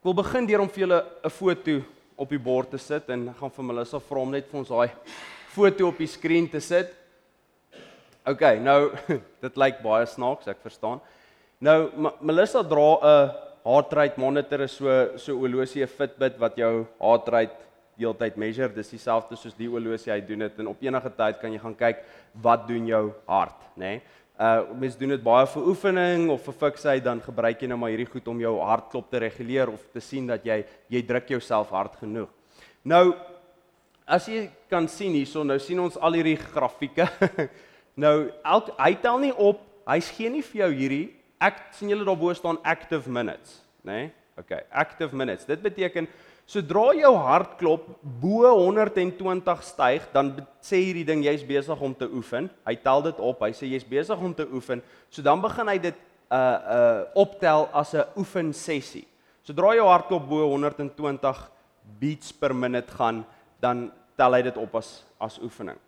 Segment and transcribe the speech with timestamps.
[0.00, 1.72] Ek wil begin deur om vir julle 'n foto
[2.16, 4.70] op die bord te sit en ek gaan vir Melissa vra om net vir ons
[4.72, 4.90] daai
[5.52, 6.88] foto op die skerm te sit.
[8.24, 8.96] OK, nou
[9.44, 11.02] dit lyk baie snaaks, ek verstaan.
[11.60, 16.56] Nou M Melissa dra 'n heart rate monitor, is so so horlosie, 'n Fitbit wat
[16.56, 17.60] jou heart rate
[17.98, 18.72] deeltyd measure.
[18.72, 21.76] Dis dieselfde soos die horlosie hy doen dit en op enige tyd kan jy gaan
[21.76, 22.00] kyk
[22.40, 24.00] wat doen jou hart, nê?
[24.00, 24.00] Nee?
[24.40, 27.92] Uh mense doen dit baie vir oefening of vir fiksheid dan gebruik jy nou maar
[27.92, 31.74] hierdie goed om jou hartklop te reguleer of te sien dat jy jy druk jouself
[31.76, 32.30] hard genoeg.
[32.82, 33.12] Nou
[34.08, 37.04] as jy kan sien hierso nou sien ons al hierdie grafieke.
[38.04, 41.04] nou elk hy tel nie op, hy gee nie vir jou hierdie
[41.40, 44.06] ek sien julle daarbo staan active minutes, nê?
[44.06, 44.08] Nee?
[44.40, 45.44] Okay, active minutes.
[45.44, 46.06] Dit beteken
[46.50, 52.48] Sodra jou hartklop bo 120 styg, dan sê hierdie ding jy's besig om te oefen.
[52.66, 53.44] Hy tel dit op.
[53.46, 54.82] Hy sê jy's besig om te oefen.
[55.14, 56.00] So dan begin hy dit
[56.30, 56.40] uh
[56.74, 59.06] uh optel as 'n oefen sessie.
[59.46, 61.38] Sodra jou hartklop bo 120
[62.00, 63.24] beats per minuut gaan,
[63.60, 65.78] dan tel hy dit op as as oefening.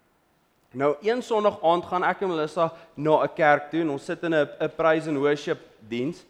[0.74, 4.22] Nou een Sondag aand gaan ek en Melissa na 'n kerk toe en ons sit
[4.22, 6.22] in 'n 'n praise and worship diens.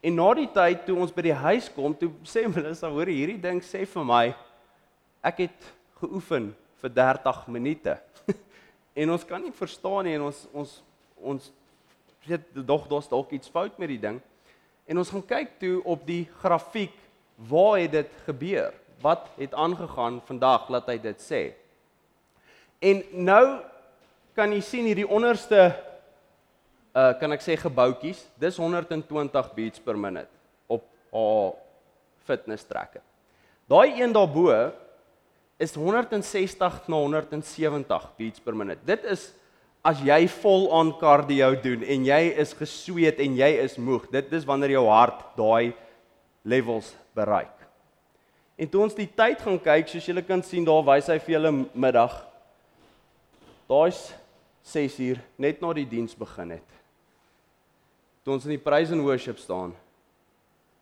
[0.00, 3.40] En na die tyd toe ons by die huis kom, toe sê Melissa, hoor hierdie
[3.40, 4.24] ding sê vir my
[5.20, 5.66] ek het
[6.00, 7.96] geoefen vir 30 minute.
[9.00, 10.78] en ons kan nie verstaan nie en ons ons
[11.20, 11.50] ons
[12.24, 14.16] weet dog daar's dalk iets fout met die ding.
[14.88, 16.96] En ons gaan kyk toe op die grafiek
[17.50, 18.72] waar het dit gebeur?
[19.04, 21.42] Wat het aangegaan vandag laat hy dit sê?
[22.80, 23.44] En nou
[24.36, 25.68] kan jy sien hierdie onderste
[26.94, 30.30] uh kan ek sê geboutjies, dis 120 beats per minuut
[30.68, 31.52] op haar
[32.26, 33.02] fitness tracker.
[33.70, 34.50] Daai een daarbo
[35.60, 38.80] is 160 na 170 beats per minuut.
[38.86, 39.30] Dit is
[39.86, 44.08] as jy vol aan cardio doen en jy is gesweet en jy is moeg.
[44.10, 45.72] Dit is wanneer jou hart daai
[46.42, 47.54] levels bereik.
[48.60, 51.36] En toe ons die tyd gaan kyk, soos julle kan sien, daar wys hy vir
[51.38, 52.18] julle middag.
[53.70, 54.02] Daai's
[54.66, 56.79] 6 uur net na die diens begin het
[58.30, 59.72] toe ons in die praise and worship staan,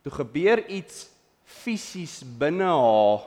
[0.05, 1.07] toe gebeur iets
[1.49, 3.23] fisies binne haar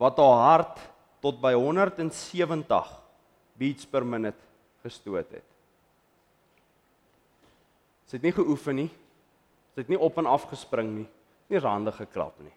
[0.00, 0.78] wat haar hart
[1.20, 2.94] tot by 170
[3.60, 4.40] beats per minuut
[4.80, 5.44] gestoot het.
[8.08, 8.88] Sy het nie geoefen nie.
[9.74, 11.06] Sy het nie op en af gespring nie,
[11.52, 12.54] nie rande geklap nie.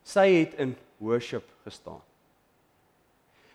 [0.00, 2.00] Sy het in worship gestaan.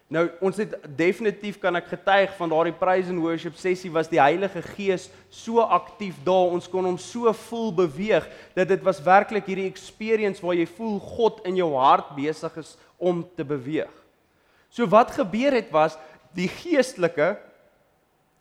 [0.09, 4.18] Nou ons het definitief kan ek getuig van daardie praise and worship sessie was die
[4.18, 8.25] Heilige Gees so aktief daar ons kon hom so voel beweeg
[8.56, 12.74] dat dit was werklik hierdie experience waar jy voel God in jou hart besig is
[12.97, 13.92] om te beweeg.
[14.74, 16.00] So wat gebeur het was
[16.34, 17.36] die geestelike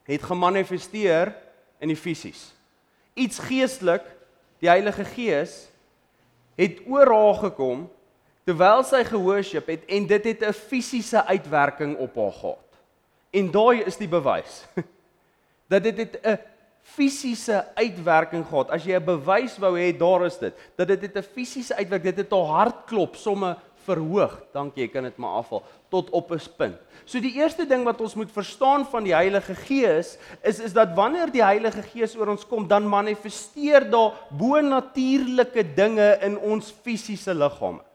[0.09, 1.35] het gemanifesteer
[1.85, 2.49] in die fisies.
[3.13, 4.07] Iets geestelik,
[4.65, 5.67] die Heilige Gees
[6.57, 7.85] het oor haar gekom
[8.49, 12.69] terwyl sy gehoorship het en dit het 'n fisiese uitwerking op haar gehad.
[13.31, 14.65] En daai is die bewys.
[15.73, 16.39] dat dit het 'n
[16.83, 18.71] fisiese uitwerking gehad.
[18.71, 20.55] As jy 'n bewys wou hê, daar is dit.
[20.77, 22.15] Dat dit het 'n fisiese uitwerking.
[22.15, 24.43] Dit het haar hartklop somme verhoog.
[24.53, 26.77] Dankie, jy kan dit maar afval tot op 'n punt.
[27.05, 30.95] So die eerste ding wat ons moet verstaan van die Heilige Gees is is dat
[30.95, 37.35] wanneer die Heilige Gees oor ons kom, dan manifesteer daar bo-natuurlike dinge in ons fisiese
[37.35, 37.88] liggame.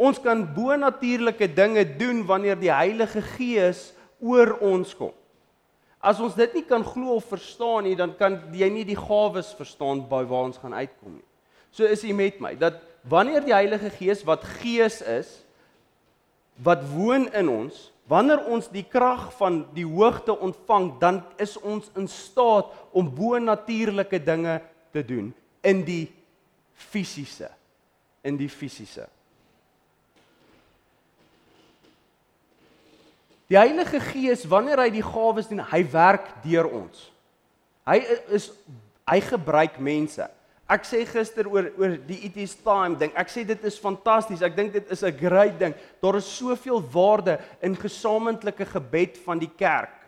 [0.00, 3.90] Ons kan bonatuurlike dinge doen wanneer die Heilige Gees
[4.20, 5.12] oor ons kom.
[6.00, 9.52] As ons dit nie kan glo of verstaan nie, dan kan jy nie die gawes
[9.58, 11.26] verstaan by waar ons gaan uitkom nie.
[11.70, 15.42] So is jy met my dat wanneer die Heilige Gees wat Gees is
[16.64, 21.92] wat woon in ons, wanneer ons die krag van die hoogte ontvang, dan is ons
[21.96, 24.58] in staat om bonatuurlike dinge
[24.92, 25.30] te doen
[25.64, 26.04] in die
[26.88, 27.52] fisiese
[28.24, 29.06] in die fisiese
[33.50, 37.08] Die Heilige Gees, wanneer hy die gawes doen, hy werk deur ons.
[37.88, 37.98] Hy
[38.30, 38.52] is
[39.10, 40.22] hy gebruik mense.
[40.70, 43.10] Ek sê gister oor oor die it is time ding.
[43.18, 44.44] Ek sê dit is fantasties.
[44.46, 45.74] Ek dink dit is 'n great ding.
[46.00, 49.98] Daar is soveel waarde in gesamentlike gebed van die kerk.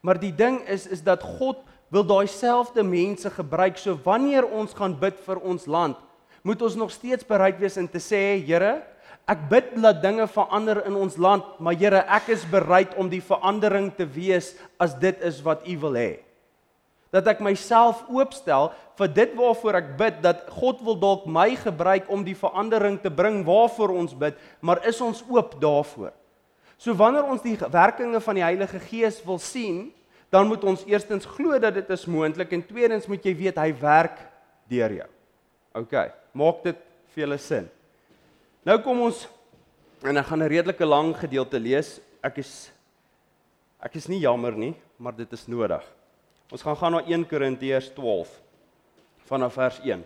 [0.00, 1.58] Maar die ding is is dat God
[1.90, 3.76] wil daai selfde mense gebruik.
[3.76, 5.96] So wanneer ons gaan bid vir ons land,
[6.42, 8.82] moet ons nog steeds bereid wees om te sê, Here,
[9.28, 13.20] Ek bid dat dinge verander in ons land, maar Here, ek is bereid om die
[13.20, 16.12] verandering te wees as dit is wat U wil hê.
[17.12, 22.08] Dat ek myself oopstel vir dit waarvoor ek bid, dat God wil dalk my gebruik
[22.12, 26.12] om die verandering te bring waarvoor ons bid, maar is ons oop daarvoor?
[26.80, 29.88] So wanneer ons die werkinge van die Heilige Gees wil sien,
[30.32, 33.72] dan moet ons eerstens glo dat dit is moontlik en tweedens moet jy weet hy
[33.80, 34.20] werk
[34.68, 35.08] deur jou.
[35.80, 35.96] OK,
[36.36, 37.68] maak dit vir julle sin.
[38.68, 39.22] Nou kom ons
[40.04, 42.00] en ek gaan 'n redelike lang gedeelte lees.
[42.22, 42.70] Ek is
[43.80, 45.82] ek is nie jammer nie, maar dit is nodig.
[46.52, 48.28] Ons gaan gaan na 1 Korintiërs 12
[49.24, 50.04] vanaf vers 1.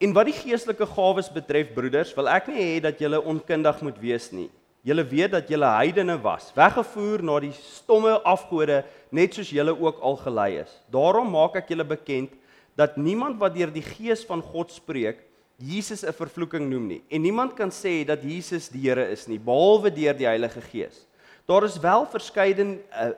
[0.00, 3.98] En wat die geestelike gawes betref, broeders, wil ek nie hê dat julle onkundig moet
[3.98, 4.50] wees nie.
[4.82, 10.00] Julle weet dat julle heidene was, weggevoer na die stomme afgode, net soos julle ook
[10.00, 10.80] al gelei is.
[10.90, 12.30] Daarom maak ek julle bekend
[12.74, 15.22] dat niemand wat deur die Gees van God spreek,
[15.56, 17.02] Jesus 'n vervloeking noem nie.
[17.08, 21.06] En niemand kan sê dat Jesus die Here is nie, behalwe deur die Heilige Gees.
[21.46, 23.10] Daar is wel verskeiden uh,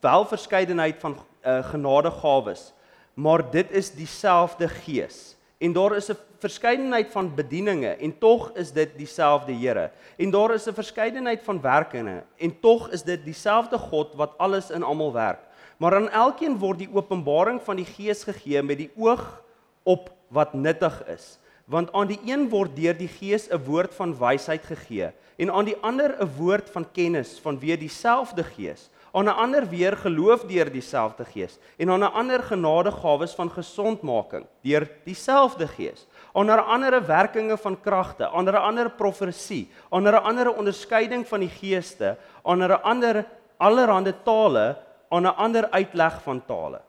[0.00, 1.16] wel verskeidenheid van
[1.46, 2.72] uh, genadegawes,
[3.14, 5.36] maar dit is dieselfde Gees.
[5.58, 9.90] En daar is 'n verskeidenheid van bedieninge en tog is dit dieselfde Here.
[10.16, 14.70] En daar is 'n verskeidenheid van werkinge en tog is dit dieselfde God wat alles
[14.70, 15.38] in almal werk.
[15.76, 19.42] Maar aan elkeen word die openbaring van die Gees gegee met die oog
[19.82, 21.38] op wat nuttig is.
[21.64, 25.64] Want aan die een word deur die Gees 'n woord van wysheid gegee en aan
[25.64, 30.72] die ander 'n woord van kennis vanweë dieselfde Gees aan 'n ander weer geloof deur
[30.72, 37.06] dieselfde Gees en aan 'n ander genadegawes van gesondmaking deur dieselfde Gees aan 'n ander
[37.06, 42.62] werkinge van kragte aan 'n ander profesie aan 'n ander onderskeiding van die geeste aan
[42.62, 43.26] 'n ander
[43.56, 44.76] allerhande tale
[45.12, 46.80] aan 'n ander uitleg van tale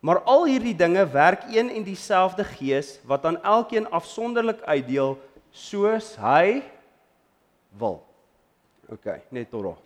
[0.00, 5.18] maar al hierdie dinge werk een en dieselfde Gees wat aan elkeen afsonderlik uitdeel
[5.50, 6.62] soos hy
[7.78, 8.02] wil
[8.88, 9.80] OK net tot daar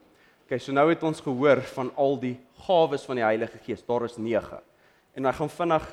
[0.46, 2.36] Okay, so nou het ons gehoor van al die
[2.68, 3.80] gawes van die Heilige Gees.
[3.82, 4.60] Daar is 9.
[5.18, 5.86] En ek gaan vinnig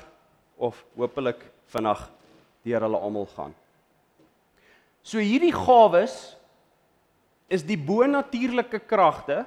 [0.62, 1.40] of hopelik
[1.74, 2.04] vinnig
[2.62, 3.56] deur hulle almal gaan.
[5.02, 6.36] So hierdie gawes
[7.50, 9.40] is die bo-natuurlike kragte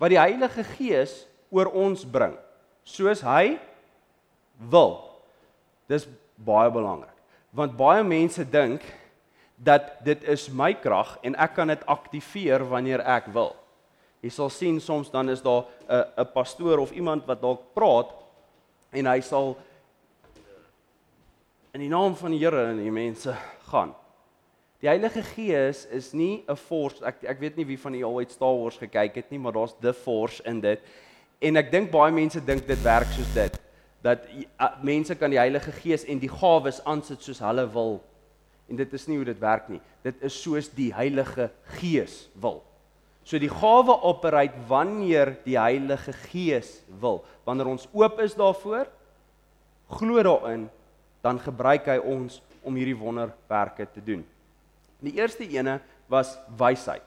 [0.00, 2.34] wat die Heilige Gees oor ons bring,
[2.84, 3.58] soos hy
[4.70, 4.98] wil.
[5.88, 7.14] Dis baie belangrik,
[7.52, 8.82] want baie mense dink
[9.56, 13.54] dat dit is my krag en ek kan dit aktiveer wanneer ek wil.
[14.24, 18.10] Jy sal sien soms dan is daar 'n 'n pastoor of iemand wat dalk praat
[18.92, 19.56] en hy sal
[21.74, 23.34] in die naam van die Here en die mense
[23.68, 23.94] gaan.
[24.80, 28.14] Die Heilige Gees is nie 'n force ek ek weet nie wie van julle al
[28.14, 30.80] ooit Star Wars gekyk het nie, maar daar's the force in dit.
[31.44, 33.62] En ek dink baie mense dink dit werk soos dit
[34.06, 37.98] dat uh, mense kan die Heilige Gees en die gawes aansit soos hulle wil.
[38.70, 39.80] En dit is nie hoe dit werk nie.
[40.06, 41.48] Dit is soos die Heilige
[41.80, 42.60] Gees wil.
[43.26, 47.24] So die gawe operate wanneer die Heilige Gees wil.
[47.48, 48.86] Wanneer ons oop is daarvoor,
[49.98, 50.68] glo daarin,
[51.26, 54.22] dan gebruik hy ons om hierdie wonderwerke te doen.
[55.02, 55.80] Die eerste ene
[56.10, 57.06] was wysheid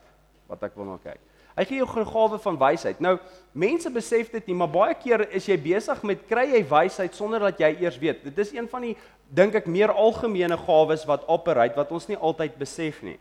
[0.50, 1.22] wat ek wil nou kyk.
[1.58, 3.00] Hy gee jou 'n gawe van wysheid.
[3.00, 3.18] Nou,
[3.52, 7.40] mense besef dit nie, maar baie keer is jy besig met kry jy wysheid sonder
[7.40, 8.24] dat jy eers weet.
[8.24, 8.98] Dit is een van die
[9.30, 13.20] dink ek meer algemene gawes wat operate wat ons nie altyd besef nie.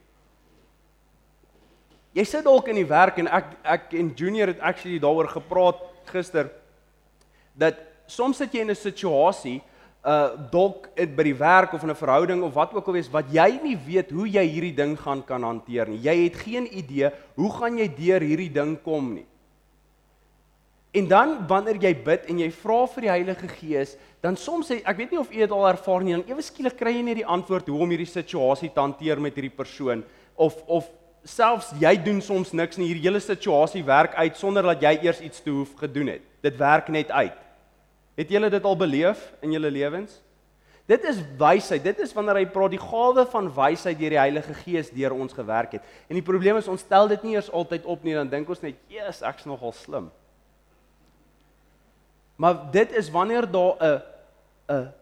[2.15, 5.83] Jy sit dalk in die werk en ek ek en Junior het actually daaroor gepraat
[6.05, 6.51] gister
[7.55, 7.75] dat
[8.07, 9.63] soms sit jy in 'n situasie
[10.07, 13.27] uh dalk by die werk of in 'n verhouding of wat ook al wees wat
[13.33, 15.99] jy nie weet hoe jy hierdie ding gaan kan hanteer nie.
[15.99, 19.27] Jy het geen idee hoe gaan jy deur hierdie ding kom nie.
[20.91, 24.97] En dan wanneer jy bid en jy vra vir die Heilige Gees, dan soms ek
[24.97, 27.27] weet nie of u dit al ervaar nie, dan ewe skielik kry jy nie die
[27.27, 30.05] antwoord hoe om hierdie situasie te hanteer met hierdie persoon
[30.37, 30.89] of of
[31.29, 32.87] selfs jy doen soms niks nie.
[32.89, 36.25] Hierdie hele situasie werk uit sonder dat jy eers iets te hoef gedoen het.
[36.43, 37.37] Dit werk net uit.
[38.19, 40.17] Het julle dit al beleef in julle lewens?
[40.89, 41.85] Dit is wysheid.
[41.85, 45.37] Dit is wanneer hy praat die gawe van wysheid deur die Heilige Gees deur ons
[45.37, 45.91] gewerk het.
[46.09, 48.65] En die probleem is ons stel dit nie eers altyd op nie, dan dink ons
[48.65, 50.11] net, "Jesus, ek's nogal slim."
[52.37, 54.03] Maar dit is wanneer daar 'n
[54.69, 54.93] 'n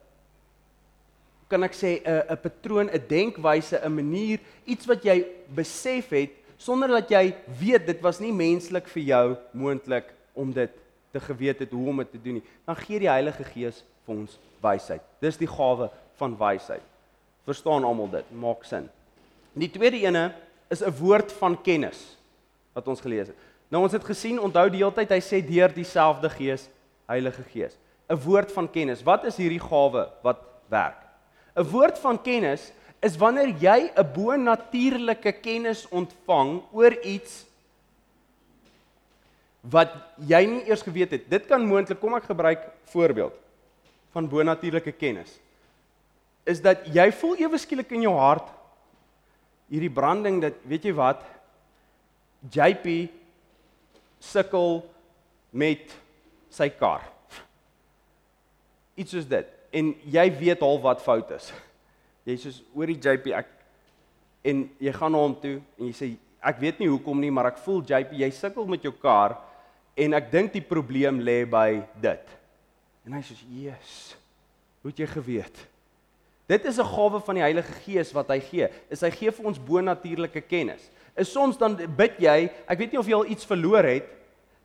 [1.49, 6.30] kan ek sê 'n 'n patroon, 'n denkwyse, 'n manier, iets wat jy besef het
[6.56, 10.70] sonder dat jy weet dit was nie menslik vir jou moontlik om dit
[11.16, 12.44] te geweet het hoe om dit te doen nie.
[12.68, 15.04] Dan gee die Heilige Gees vir ons wysheid.
[15.25, 15.88] Dis die gawe
[16.20, 16.85] van wysheid.
[17.49, 18.30] Verstaan almal dit?
[18.37, 18.88] Maak sin.
[19.56, 20.35] Die tweede ene
[20.68, 22.16] is 'n woord van kennis
[22.75, 23.37] wat ons gelees het.
[23.68, 26.68] Nou ons het gesien, onthou die hele tyd hy sê deur dieselfde Gees,
[27.06, 27.76] Heilige Gees.
[28.11, 29.02] 'n Woord van kennis.
[29.02, 31.02] Wat is hierdie gawe wat werk?
[31.56, 37.46] 'n woord van kennis is wanneer jy 'n bo-natuurlike kennis ontvang oor iets
[39.70, 39.94] wat
[40.28, 41.26] jy nie eers geweet het.
[41.30, 43.35] Dit kan moontlik kom ek gebruik voorbeeld
[44.14, 45.32] van bo-natuurlike kennis.
[46.46, 48.46] Is dat jy voel ewe skielik in jou hart
[49.73, 51.25] hierdie branding dat weet jy wat
[52.54, 53.08] JP
[54.23, 54.85] sukkel
[55.50, 55.90] met
[56.52, 57.02] sy kar.
[58.96, 61.50] Iets soos dit en jy weet al wat fout is.
[62.26, 63.50] Jy sê oor die JP ek
[64.46, 66.12] en jy gaan na hom toe en jy sê
[66.46, 69.35] ek weet nie hoekom nie, maar ek voel JP jy sukkel met jou kar
[69.97, 72.37] en ek dink die probleem lê by dit.
[73.07, 74.17] En hy sê: "Jesus,
[74.83, 75.67] hoe het jy geweet?"
[76.47, 78.69] Dit is 'n gawe van die Heilige Gees wat hy gee.
[78.88, 80.91] Is hy gee vir ons bonatuurlike kennis.
[81.17, 84.07] Is soms dan bid jy, ek weet nie of jy al iets verloor het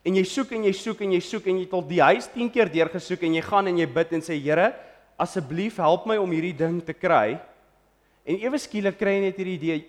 [0.05, 2.27] en jy soek en jy soek en jy soek en jy het al die huis
[2.27, 4.73] 10 keer deurgesoek en jy gaan en jy bid en sê Here,
[5.17, 7.39] asseblief help my om hierdie ding te kry.
[8.25, 9.85] En ewe skielik kry jy net hierdie idee.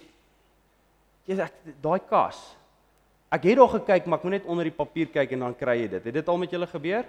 [1.27, 1.49] Jy sê
[1.83, 2.57] daai kas.
[3.33, 5.79] Ek het daar gekyk, maar ek moet net onder die papier kyk en dan kry
[5.81, 6.05] jy dit.
[6.05, 7.07] Het dit al met julle gebeur?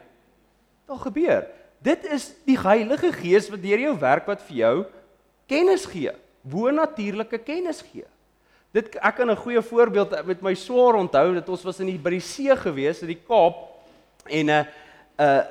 [0.79, 1.47] Dit al gebeur.
[1.83, 4.75] Dit is die Heilige Gees wat deur jou werk wat vir jou
[5.51, 6.13] kennis gee,
[6.47, 8.07] bo-natuurlike kennis gee.
[8.73, 11.99] Dit ek kan 'n goeie voorbeeld met my swaar onthou dat ons was in die
[11.99, 13.55] by die see gewees in die Kaap
[14.29, 14.65] en 'n uh,
[15.19, 15.43] uh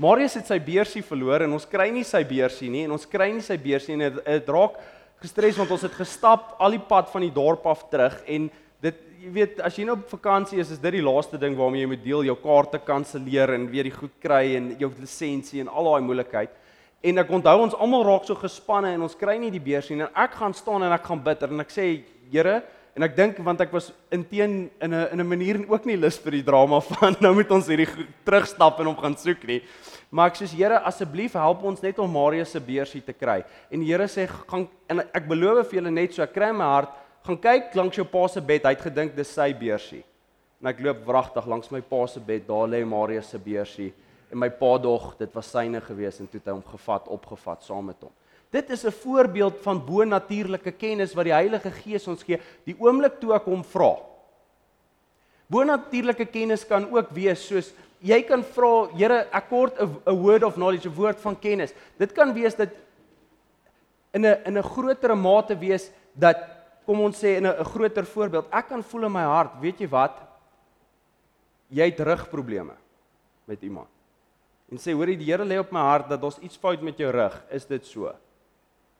[0.00, 3.30] Marius het sy beursie verloor en ons kry nie sy beursie nie en ons kry
[3.32, 4.78] nie sy beursie en dit raak
[5.20, 8.96] gestres want ons het gestap al die pad van die dorp af terug en dit
[9.20, 11.88] jy weet as jy nou op vakansie is is dit die laaste ding waarmee jy
[11.90, 15.90] moet deel jou kaarte kanselleer en weer die goed kry en jou lisensie en al
[15.90, 16.54] daai moeilikheid
[17.10, 20.00] en ek onthou ons almal raak so gespanne en ons kry nie die beurs nie
[20.00, 21.90] en ek gaan staan en ek gaan bid en ek sê
[22.30, 22.60] Here
[22.94, 25.96] en ek dink want ek was inteen in 'n in 'n manier en ook nie
[25.96, 29.60] lus vir die drama van nou moet ons hierdie terugstap en hom gaan soek nie
[30.10, 33.44] Maar ek sê Here, asseblief help ons net om Marius se beursie te kry.
[33.70, 36.58] En die Here sê gaan en ek beloof vir julle net so, ek kry in
[36.58, 36.96] my hart,
[37.26, 38.64] gaan kyk langs jou pa se bed.
[38.64, 40.04] Hy het gedink dis sy beursie.
[40.60, 42.46] En ek loop wragtig langs my pa se bed.
[42.46, 43.92] Daar lê Marius se beursie
[44.30, 47.64] en my pa dog, dit was syne gewees en toe het hy hom gevat, opgevat
[47.66, 48.12] saam met hom.
[48.50, 53.20] Dit is 'n voorbeeld van bo-natuurlike kennis wat die Heilige Gees ons gee die oomblik
[53.20, 53.96] toe ek hom vra.
[55.48, 60.54] Bo-natuurlike kennis kan ook wees soos jy kan vra, Here, ek kort 'n word of
[60.54, 61.74] knowledge, 'n woord van kennis.
[61.98, 62.70] Dit kan wees dat
[64.14, 66.36] in 'n in 'n groter mate wees dat
[66.86, 69.88] kom ons sê in 'n groter voorbeeld, ek kan voel in my hart, weet jy
[69.88, 70.16] wat?
[71.70, 72.74] Jy het rugprobleme
[73.46, 73.88] met iemand.
[74.70, 77.10] En sê, hoorie, die Here lê op my hart dat ons iets fout met jou
[77.10, 78.06] rug, is dit so?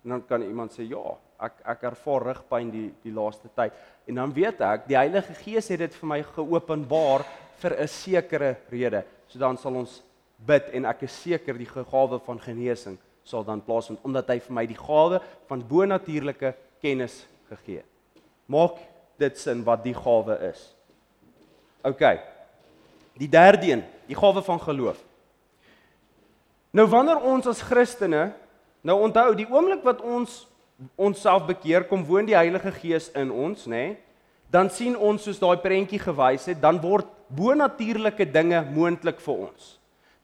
[0.04, 3.72] En dan kan iemand sê, ja, ek ek ervaar rugpyn die die laaste tyd.
[4.06, 7.24] En dan weet ek, die Heilige Gees het dit vir my geopenbaar
[7.60, 9.04] vir 'n sekere rede.
[9.28, 10.02] So dan sal ons
[10.46, 14.56] bid en ek is seker die gawe van genesing sal dan plaasvind omdat hy vir
[14.56, 17.84] my die gawe van bonatuurlike kennis gegee.
[18.50, 18.78] Maak
[19.20, 20.62] dit sin wat die gawe is.
[21.86, 22.04] OK.
[23.20, 25.00] Die derde een, die gawe van geloof.
[26.70, 28.30] Nou wanneer ons as Christene
[28.86, 30.44] nou onthou die oomblik wat ons
[30.96, 33.82] onsself bekeer kom woon die Heilige Gees in ons, nê?
[33.90, 33.98] Nee,
[34.50, 39.76] dan sien ons soos daai prentjie gewys het, dan word bonatuurlike dinge moontlik vir ons.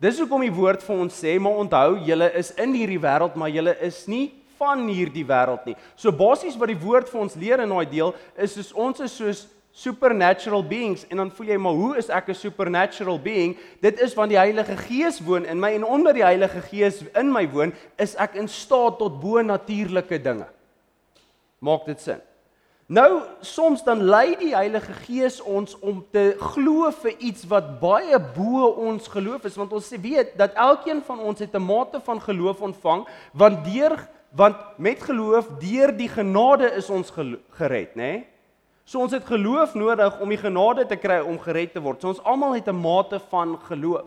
[0.03, 3.53] Dis hoekom die woord vir ons sê, maar onthou, julle is in hierdie wêreld, maar
[3.55, 4.27] julle is nie
[4.59, 5.77] van hierdie wêreld nie.
[5.97, 9.17] So basies wat die woord vir ons leer in daai deel is soos ons is
[9.17, 9.47] soos
[9.77, 13.57] supernatural beings en dan voel jy maar hoe is ek 'n supernatural being?
[13.81, 17.33] Dit is want die Heilige Gees woon in my en onder die Heilige Gees in
[17.33, 20.47] my woon, is ek in staat tot bonatuurlike dinge.
[21.61, 22.21] Maak dit sin?
[22.87, 28.19] Nou soms dan lei die Heilige Gees ons om te glo vir iets wat baie
[28.19, 32.21] bo ons geloof is want ons weet dat elkeen van ons het 'n mate van
[32.21, 38.25] geloof ontvang want deur want met geloof deur die genade is ons gered nê nee?
[38.87, 41.99] So ons het geloof nodig om die genade te kry om gered te word.
[41.99, 44.07] So ons almal het 'n mate van geloof.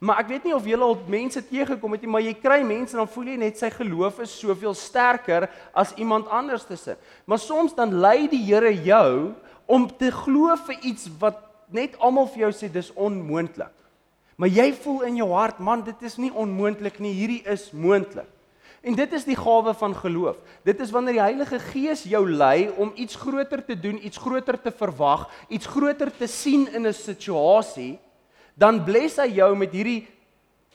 [0.00, 2.96] Maar ek weet nie of jy al mense teëgekom het nie, maar jy kry mense
[2.96, 6.98] dan voel jy net sy geloof is soveel sterker as iemand anders te sit.
[7.24, 9.34] Maar soms dan lei die Here jou
[9.66, 11.36] om te glo vir iets wat
[11.68, 13.72] net almal vir jou sê dis onmoontlik.
[14.36, 18.28] Maar jy voel in jou hart, man, dit is nie onmoontlik nie, hierdie is moontlik.
[18.80, 20.36] En dit is die gawe van geloof.
[20.64, 24.60] Dit is wanneer die Heilige Gees jou lei om iets groter te doen, iets groter
[24.60, 27.98] te verwag, iets groter te sien in 'n situasie
[28.60, 30.04] dan bless hy jou met hierdie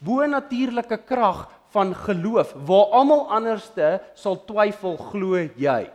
[0.06, 1.46] bo-natuurlike krag
[1.76, 5.86] van geloof waar almal anderste sal twyfel glo jy.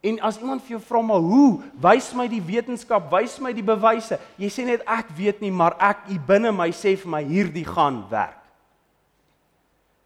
[0.00, 3.66] En as iemand vir jou vra maar hoe, wys my die wetenskap, wys my die
[3.66, 4.16] bewyse.
[4.40, 7.66] Jy sê net ek weet nie, maar ek u binne my sê vir my hierdie
[7.68, 8.39] gaan werk.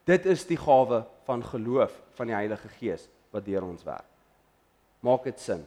[0.04, 4.08] Dit is die gawe van geloof van die Heilige Gees wat deur ons werk.
[5.04, 5.62] Maak dit sin?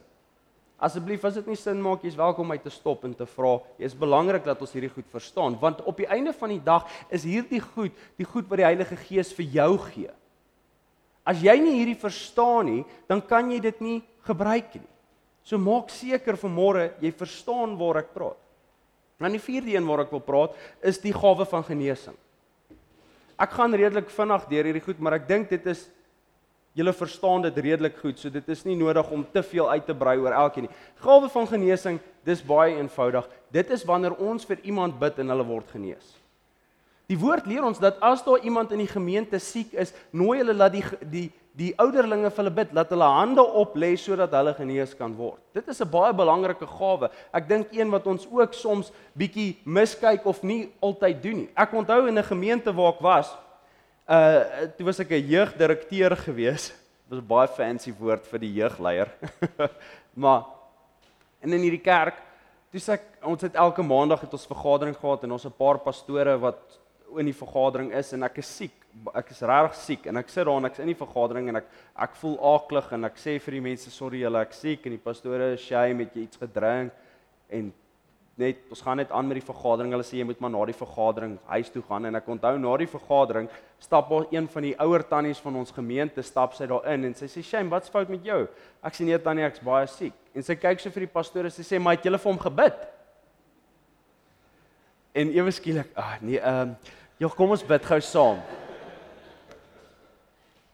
[0.78, 3.56] Asseblief as dit nie sin maak, jy's welkom om te stop en te vra.
[3.80, 6.86] Dit is belangrik dat ons hierdie goed verstaan, want op die einde van die dag
[7.10, 10.12] is hierdie goed, die goed wat die Heilige Gees vir jou gee.
[11.26, 14.86] As jy nie hierdie verstaan nie, dan kan jy dit nie gebruik nie.
[15.42, 18.38] So maak seker vir môre jy verstaan waar ek praat.
[19.18, 22.14] Dan die vierde een waar ek wil praat, is die gawe van genesing.
[23.38, 25.86] Ek gaan redelik vinnig deur hierdie goed, maar ek dink dit is
[26.78, 29.94] julle verstaan dit redelik goed, so dit is nie nodig om te veel uit te
[29.98, 30.74] brei oor elkeen nie.
[31.02, 33.26] Gawe van genesing, dis baie eenvoudig.
[33.54, 36.14] Dit is wanneer ons vir iemand bid en hulle word genees.
[37.08, 40.54] Die woord leer ons dat as daar iemand in die gemeente siek is, nooi hulle
[40.54, 41.28] laat die die
[41.58, 45.40] die ouderlinge vir hulle bid, laat hulle hande op lê sodat hulle genees kan word.
[45.56, 47.10] Dit is 'n baie belangrike gawe.
[47.32, 51.50] Ek dink een wat ons ook soms bietjie miskyk of nie altyd doen nie.
[51.56, 53.36] Ek onthou in 'n gemeente waar ek was,
[54.08, 56.72] uh toe was ek 'n jeugdirekteur gewees.
[57.08, 59.08] Dit was 'n baie fancy woord vir die jeugleier.
[60.14, 60.44] maar
[61.42, 62.14] en in hierdie kerk,
[62.72, 66.38] sê ek ons het elke maandag het ons vergadering gehad en ons 'n paar pastore
[66.38, 66.78] wat
[67.16, 68.76] in die vergadering is en ek is siek.
[69.16, 71.68] Ek is regtig siek en ek sit daar en ek's in die vergadering en ek
[72.06, 75.04] ek voel aaklig en ek sê vir die mense sorry julle ek siek en die
[75.04, 77.04] pastore is shame het jy iets gedrink
[77.54, 77.70] en
[78.38, 79.94] net ons gaan net aan met die vergadering.
[79.96, 82.74] Hulle sê jy moet maar na die vergadering huis toe gaan en ek onthou na
[82.78, 83.48] die vergadering
[83.82, 87.16] stap daar een van die ouer tannies van ons gemeente stap sy daar in en
[87.18, 88.44] sy sê shame wat's fout met jou?
[88.82, 90.14] Ek sê nee tannie ek's baie siek.
[90.34, 92.86] En sy kyk so vir die pastore sy sê maar het julle vir hom gebid?
[95.12, 98.38] En ewe skielik, ag ah, nee, ehm um, Ja, kom ons bid gou saam.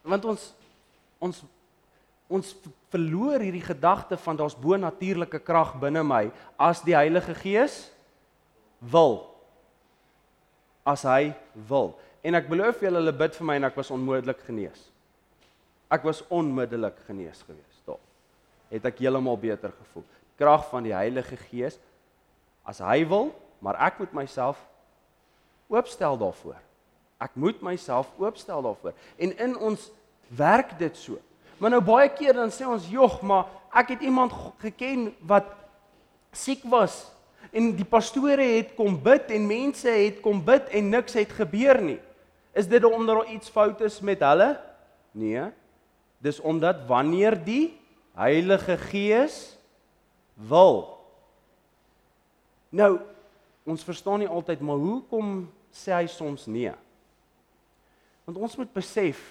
[0.05, 0.49] Want ons
[1.25, 1.43] ons
[2.25, 2.51] ons
[2.93, 6.23] verloor hierdie gedagte van daar's bo-natuurlike krag binne my
[6.61, 7.75] as die Heilige Gees
[8.81, 9.23] wil.
[10.85, 11.33] As hy
[11.69, 11.93] wil.
[12.25, 14.87] En ek beloof julle hulle bid vir my en ek was onmiddellik genees.
[15.93, 17.81] Ek was onmiddellik genees gewees.
[17.85, 18.01] Daar
[18.73, 20.05] het ek heeltemal beter gevoel.
[20.37, 21.77] Krag van die Heilige Gees
[22.65, 23.29] as hy wil,
[23.65, 24.59] maar ek moet myself
[25.73, 26.57] oopstel daarvoor.
[27.17, 28.93] Ek moet myself oopstel daarvoor.
[29.17, 29.87] En in ons
[30.29, 31.17] werk dit so.
[31.57, 35.45] Maar nou baie keer dan sê ons, "Jog, maar ek het iemand geken wat
[36.31, 37.11] siek was
[37.51, 41.81] en die pastore het kom bid en mense het kom bid en niks het gebeur
[41.81, 41.99] nie."
[42.53, 44.61] Is dit omdat daar iets fout is met hulle?
[45.11, 45.51] Nee.
[46.17, 47.79] Dis omdat wanneer die
[48.13, 49.57] Heilige Gees
[50.33, 50.97] wil.
[52.69, 52.99] Nou,
[53.65, 56.71] ons verstaan nie altyd maar hoekom sê hy soms nee.
[58.25, 59.21] Want ons moet besef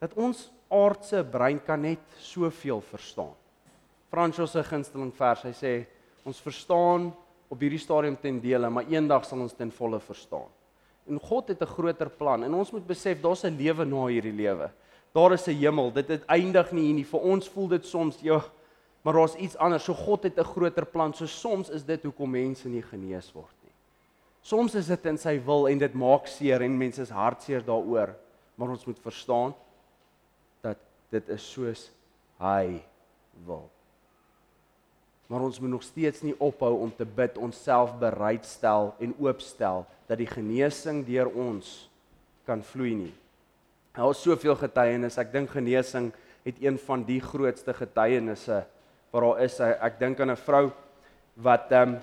[0.00, 3.32] dat ons aardse brein kan net soveel verstaan.
[4.12, 5.72] Fransos se gunsteling vers, hy sê
[6.28, 7.10] ons verstaan
[7.48, 10.48] op hierdie stadium ten dele, maar eendag sal ons ten volle verstaan.
[11.08, 14.32] En God het 'n groter plan en ons moet besef daar's 'n lewe na hierdie
[14.32, 14.70] lewe.
[15.14, 15.90] Daar is 'n hemel.
[15.90, 17.04] Dit eindig nie hier nie.
[17.04, 18.42] Vir ons voel dit soms, ja,
[19.08, 19.84] maar daar's iets anders.
[19.84, 21.14] So God het 'n groter plan.
[21.14, 23.56] So soms is dit hoekom mense nie genees word.
[24.42, 28.14] Soms is dit in sy wil en dit maak seer en mense is hartseer daaroor,
[28.54, 29.54] maar ons moet verstaan
[30.60, 30.76] dat
[31.10, 31.90] dit is soos
[32.38, 32.82] hy
[33.46, 33.70] wil.
[35.26, 40.18] Maar ons moet nog steeds nie ophou om te bid, onsself bereidstel en oopstel dat
[40.18, 41.90] die genesing deur ons
[42.44, 43.14] kan vloei nie.
[43.92, 45.18] Daar is soveel getuienis.
[45.18, 46.12] Ek dink genesing
[46.44, 48.64] het een van die grootste getuienisse
[49.10, 49.60] wat daar is.
[49.60, 50.70] Ek dink aan 'n vrou
[51.34, 52.00] wat ehm um,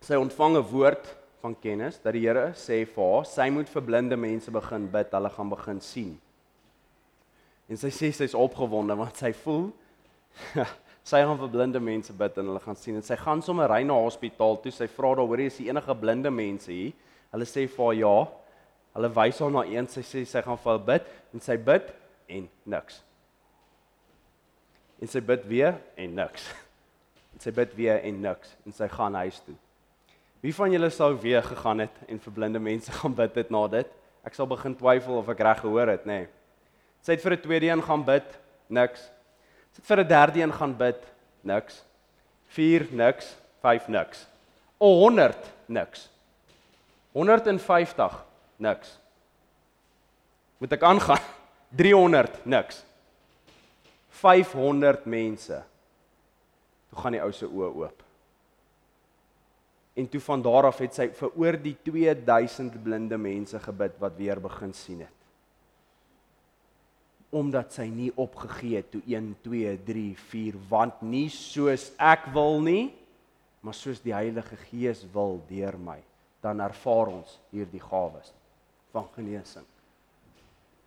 [0.00, 3.82] sy ontvang 'n woord van kennis dat die Here sê vir haar, sy moet vir
[3.82, 6.20] blinde mense begin bid, hulle gaan begin sien.
[7.68, 9.72] En sy sê sy's opgewonde want sy voel
[11.10, 12.96] sy gaan vir blinde mense bid en hulle gaan sien.
[12.96, 14.72] En sy gaan sommer ry na hospitaal toe.
[14.72, 16.92] Sy vra daar, hoorie, is die enige blinde mense hier?
[17.32, 18.14] Hulle sê vir haar ja.
[18.94, 21.92] Hulle wys haar na een, sy sê sy gaan vir hulle bid en sy bid
[22.28, 23.02] en niks.
[25.04, 26.46] En sy bid weer en niks.
[27.34, 29.56] En sy bid weer en niks en sy gaan huis toe.
[30.40, 33.66] Wie van julle sou weer gegaan het en vir blinde mense gaan bid het na
[33.68, 33.90] dit?
[34.24, 36.22] Ek sal begin twyfel of ek reg gehoor het, nê.
[36.24, 36.30] Nee.
[37.04, 38.28] Sy het vir 'n tweede een gaan bid,
[38.72, 39.02] niks.
[39.76, 41.02] Sy het vir 'n derde een gaan bid,
[41.44, 41.82] niks.
[42.56, 44.26] 4 niks, 5 niks.
[44.80, 45.36] 100
[45.66, 46.08] niks.
[47.12, 48.24] 150
[48.56, 48.98] niks.
[50.58, 51.20] Moet ek aangaan?
[51.76, 52.84] 300 niks.
[54.20, 55.58] 500 mense.
[56.90, 58.02] Toe gaan die ou se oë oop.
[59.94, 64.16] En toe van daar af het sy vir oor die 2000 blinde mense gebid wat
[64.18, 65.20] weer begin sien het.
[67.34, 72.60] Omdat sy nie opgegee het toe 1 2 3 4 want nie soos ek wil
[72.62, 72.92] nie,
[73.62, 75.98] maar soos die Heilige Gees wil deur my,
[76.44, 78.34] dan ervaar ons hierdie gawes
[78.94, 79.66] van genesing.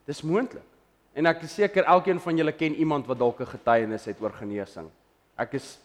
[0.07, 0.76] Dis moontlik.
[1.17, 4.31] En ek is seker elkeen van julle ken iemand wat dalk 'n getuienis het oor
[4.31, 4.89] genesing.
[5.37, 5.79] Ek is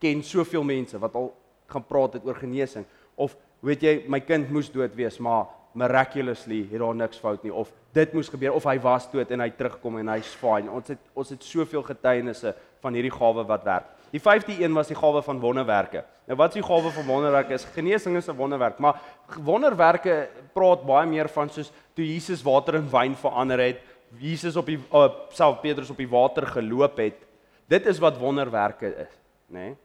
[0.00, 1.32] ken soveel mense wat al
[1.66, 6.66] gaan praat het oor genesing of weet jy my kind moes dood wees maar miraculously
[6.70, 9.50] het daar niks fout nie of dit moes gebeur of hy was dood en hy
[9.50, 13.88] terugkom en hy's fine ons het ons het soveel getuienisse van hierdie gawe wat werk
[14.12, 16.02] Die vyfde een was die gawe van wonderwerke.
[16.28, 17.56] Nou wat is die gawe van wonderwerke?
[17.56, 19.00] Is genesing is 'n wonderwerk, maar
[19.40, 23.80] wonderwerke praat baie meer van soos toe Jesus water in wyn verander het,
[24.18, 27.22] Jesus op die uh, self Petrus op die water geloop het.
[27.66, 29.16] Dit is wat wonderwerke is,
[29.48, 29.72] nê?
[29.72, 29.76] Nee?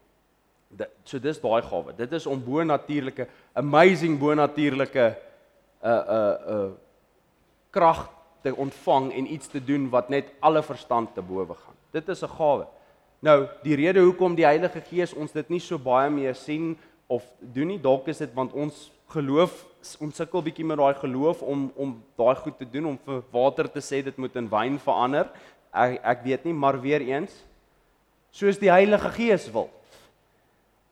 [0.67, 1.93] Dit so dis daai gawe.
[1.95, 6.71] Dit is om bo natuurlike, amazing bo natuurlike 'n uh, 'n uh, 'n uh,
[7.71, 8.09] krag
[8.41, 11.75] te ontvang en iets te doen wat net alle verstand te bowe gaan.
[11.91, 12.67] Dit is 'n gawe.
[13.19, 17.23] Nou, die rede hoekom die Heilige Gees ons dit nie so baie meer sien of
[17.39, 19.65] doen nie, dalk is dit want ons geloof
[20.01, 23.69] ons sukkel bietjie met daai geloof om om daai goed te doen om vir water
[23.71, 25.29] te sê dit moet in wyn verander.
[25.71, 27.43] Ek ek weet nie, maar weer eens
[28.31, 29.69] soos die Heilige Gees wil.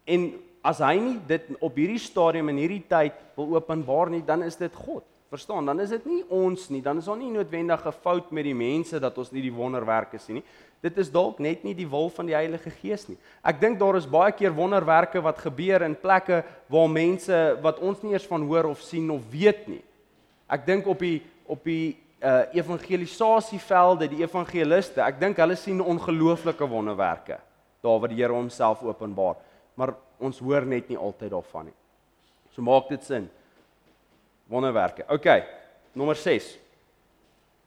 [0.05, 0.31] En
[0.65, 4.58] as hy nie dit op hierdie stadium en hierdie tyd wil openbaar nie, dan is
[4.58, 5.03] dit God.
[5.29, 8.45] Verstaan, dan is dit nie ons nie, dan is daar nie noodwendig 'n fout met
[8.45, 10.45] die mense dat ons nie die wonderwerke sien nie.
[10.83, 13.17] Dit is dalk net nie die wil van die Heilige Gees nie.
[13.43, 18.03] Ek dink daar is baie keer wonderwerke wat gebeur in plekke waar mense wat ons
[18.03, 19.81] nie eers van hoor of sien of weet nie.
[20.51, 26.65] Ek dink op die op die uh evangelisasievelde, die evangeliste, ek dink hulle sien ongelooflike
[26.69, 27.38] wonderwerke
[27.85, 29.35] daar waar die Here homself openbaar,
[29.77, 31.75] maar ons hoor net nie altyd daarvan nie.
[32.55, 33.27] So maak dit sin
[34.49, 35.05] wonderwerke.
[35.11, 35.27] OK.
[35.93, 36.55] Nommer 6.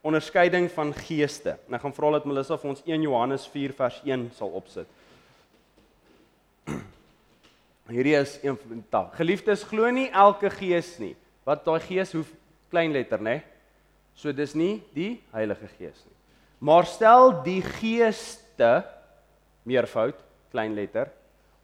[0.08, 1.58] Onderskeiding van geeste.
[1.68, 4.88] En ek gaan vra dat Melissa vir ons 1 Johannes 4 vers 1 sal opsit.
[7.92, 9.02] Hierdie is een van ta.
[9.18, 11.12] Geliefdes, glo nie elke gees nie.
[11.48, 12.30] Wat daai gees hoef
[12.72, 13.40] klein letter, né?
[14.18, 16.16] So dis nie die Heilige Gees nie.
[16.58, 18.82] Maar stel die geeste
[19.68, 20.18] meervoud
[20.50, 21.12] klein letter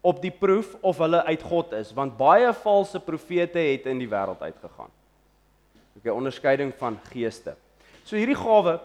[0.05, 4.09] op die proef of hulle uit God is, want baie valse profete het in die
[4.09, 4.91] wêreld uitgegaan.
[5.97, 7.55] Okay, onderskeiding van geeste.
[8.05, 8.77] So hierdie gawe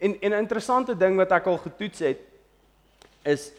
[0.00, 2.20] en en 'n interessante ding wat ek al getoets het
[3.24, 3.52] is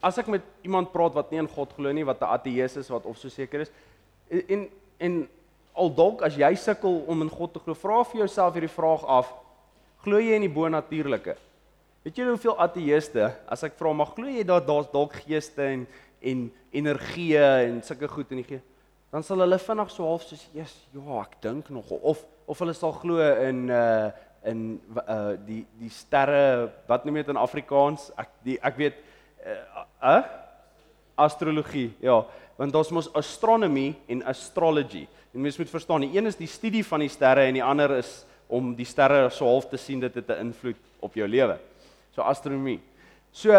[0.00, 2.88] as ek met iemand praat wat nie in God glo nie, wat 'n ateïs is,
[2.88, 3.70] wat of so seker is
[4.30, 5.28] en en
[5.74, 9.04] al dalk as jy sukkel om in God te glo, vra vir jouself hierdie vraag
[9.04, 9.32] af:
[10.02, 11.36] Glo jy in die bonatuurlike?
[12.04, 15.86] Weet jy hoeveel ateïste, as ek vra, maar glo jy dat daar's dalk geeste en
[16.20, 18.62] en energie en sulke goed in die gees?
[19.10, 20.66] dan sal hulle vinnig so half soos ja,
[21.22, 24.10] ek dink nog of of hulle sal glo in uh
[24.44, 28.10] in uh die die sterre wat noem jy dit in Afrikaans?
[28.16, 29.00] Ek die ek weet
[29.44, 30.22] uh, uh
[31.18, 31.90] astrologie.
[32.00, 32.22] Ja,
[32.56, 35.06] want daar's mos astronomy en astrology.
[35.34, 37.96] En mens moet verstaan, die een is die studie van die sterre en die ander
[37.98, 41.58] is om die sterre so half te sien dit het 'n invloed op jou lewe.
[42.14, 42.80] So astronomie.
[43.32, 43.52] So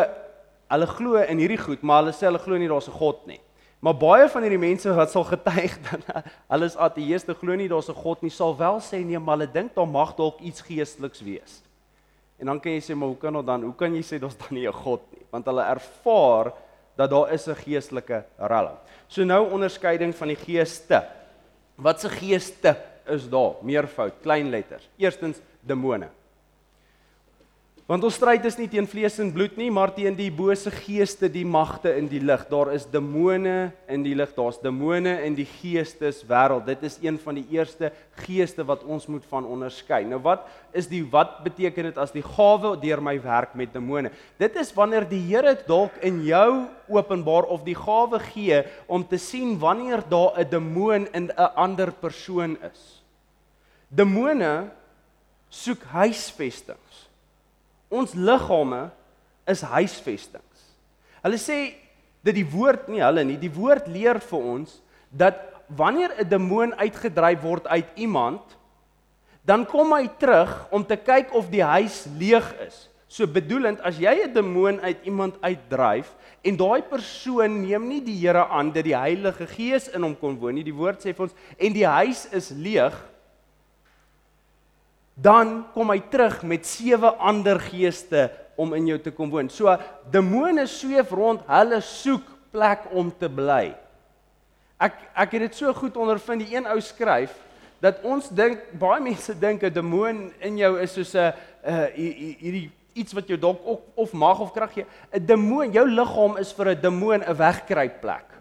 [0.69, 3.39] hulle glo in hierdie goed, maar hulle sê hulle glo nie daar's 'n God nie.
[3.79, 7.89] Maar baie van hierdie mense wat sal getuig dat hulle is ateëste, glo nie daar's
[7.89, 11.21] 'n God nie, sal wel sê nee, maar hulle dink daar mag dalk iets geesteliks
[11.23, 11.61] wees.
[12.39, 13.63] En dan kan jy sê, maar hoe kan dit dan?
[13.63, 15.25] Hoe kan jy sê daar's dan nie 'n God nie?
[15.31, 16.53] Want hulle ervaar
[16.95, 18.77] dat daar is 'n geestelike rel.
[19.07, 21.03] So nou onderskeiding van die geeste.
[21.75, 22.75] Wat se geeste
[23.07, 23.55] is daar?
[23.61, 24.89] Meervoud, klein letters.
[24.97, 26.09] Eerstens demone.
[27.89, 31.25] Want ons stryd is nie teen vlees en bloed nie, maar teen die bose geeste,
[31.25, 32.43] die magte in die lig.
[32.45, 34.29] Daar is demone in die lig.
[34.35, 36.67] Daar's demone in die geesteswêreld.
[36.67, 37.89] Dit is een van die eerste
[38.27, 40.03] geeste wat ons moet van onderskei.
[40.05, 44.13] Nou wat is die wat beteken dit as die gawe deur my werk met demone?
[44.37, 49.17] Dit is wanneer die Here dalk in jou openbaar of die gawe gee om te
[49.17, 53.01] sien wanneer daar 'n demoon in 'n ander persoon is.
[53.89, 54.69] Demone
[55.49, 57.08] soek huisvestings.
[57.89, 58.89] Ons liggame
[59.49, 60.65] is huisvestings.
[61.23, 61.59] Hulle sê
[62.23, 64.77] dat die woord nie hulle nie, die woord leer vir ons
[65.09, 68.41] dat wanneer 'n demoon uitgedryf word uit iemand,
[69.45, 72.89] dan kom hy terug om te kyk of die huis leeg is.
[73.07, 78.19] So bedoelend as jy 'n demoon uit iemand uitdryf en daai persoon neem nie die
[78.21, 81.23] Here aan dat die Heilige Gees in hom kon woon nie, die woord sê vir
[81.23, 82.93] ons en die huis is leeg,
[85.21, 88.29] dan kom hy terug met sewe ander geeste
[88.59, 89.49] om in jou te kom woon.
[89.51, 89.71] So
[90.11, 93.75] demone sweef rond, hulle soek plek om te bly.
[94.79, 96.45] Ek ek het dit so goed ondervind.
[96.45, 97.35] Die een ou skryf
[97.83, 101.33] dat ons dink baie mense dink 'n demoon in jou is soos 'n
[101.95, 103.59] hierdie iets wat jou dalk
[103.95, 104.85] of mag of krag gee.
[105.13, 108.38] 'n Demoon, jou liggaam is vir 'n demoon 'n wegkruipplek.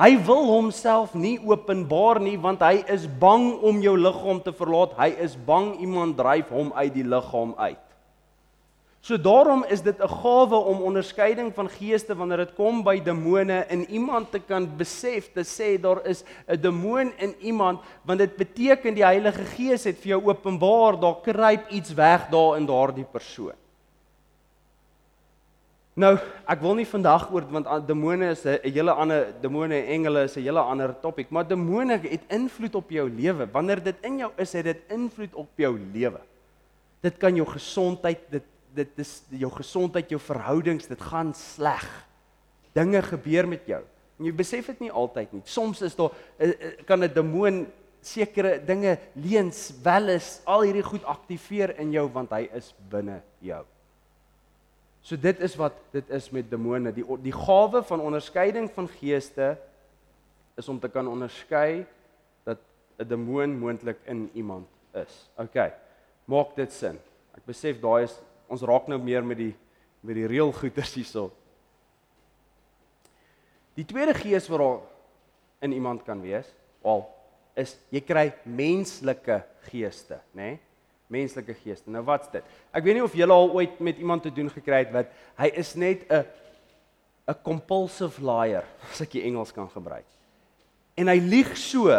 [0.00, 4.94] Hy wil homself nie openbaar nie want hy is bang om jou liggaam te verlaat.
[4.96, 7.82] Hy is bang iemand dryf hom uit die liggaam uit.
[9.04, 13.66] So daarom is dit 'n gawe om onderskeiding van geeste wanneer dit kom by demone
[13.68, 18.36] in iemand te kan besef te sê daar is 'n demoon in iemand want dit
[18.36, 23.04] beteken die Heilige Gees het vir jou openbaar daar kruip iets weg daar in daardie
[23.04, 23.56] persoon.
[26.00, 26.14] Nou,
[26.48, 30.22] ek wil nie vandag oor want ah, demone is 'n hele ander demone en engele
[30.24, 33.46] is 'n hele ander topik, maar demone het invloed op jou lewe.
[33.52, 36.20] Wanneer dit in jou is, het dit invloed op jou lewe.
[37.02, 38.42] Dit kan jou gesondheid, dit
[38.74, 42.06] dit is jou gesondheid, jou verhoudings, dit gaan sleg.
[42.72, 43.82] Dinge gebeur met jou.
[44.18, 45.42] En jy besef dit nie altyd nie.
[45.44, 47.66] Soms is daar eh, eh, kan 'n demoon
[48.00, 53.20] sekere dinge leens, wel is al hierdie goed aktiveer in jou want hy is binne
[53.38, 53.64] jou.
[55.10, 56.92] So dit is wat dit is met demone.
[56.94, 59.56] Die die gawe van onderskeiding van geeste
[60.54, 61.82] is om te kan onderskei
[62.46, 62.58] dat
[62.98, 65.30] 'n demoon moontlik in iemand is.
[65.34, 65.72] OK.
[66.24, 66.98] Maak dit sin?
[67.34, 69.56] Ek besef daai is ons raak nou meer met die
[70.00, 71.32] met die reël goeters hierso.
[73.74, 74.80] Die tweede gees wat daar
[75.58, 77.10] in iemand kan wees, al
[77.54, 80.42] is jy kry menslike geeste, nê?
[80.42, 80.60] Nee?
[81.10, 81.90] Menslike geeste.
[81.90, 82.46] Nou wat's dit?
[82.70, 85.50] Ek weet nie of julle al ooit met iemand te doen gekry het wat hy
[85.58, 86.24] is net 'n
[87.30, 90.06] 'n compulsive liar, as ek die Engels kan gebruik.
[90.94, 91.90] En hy lieg so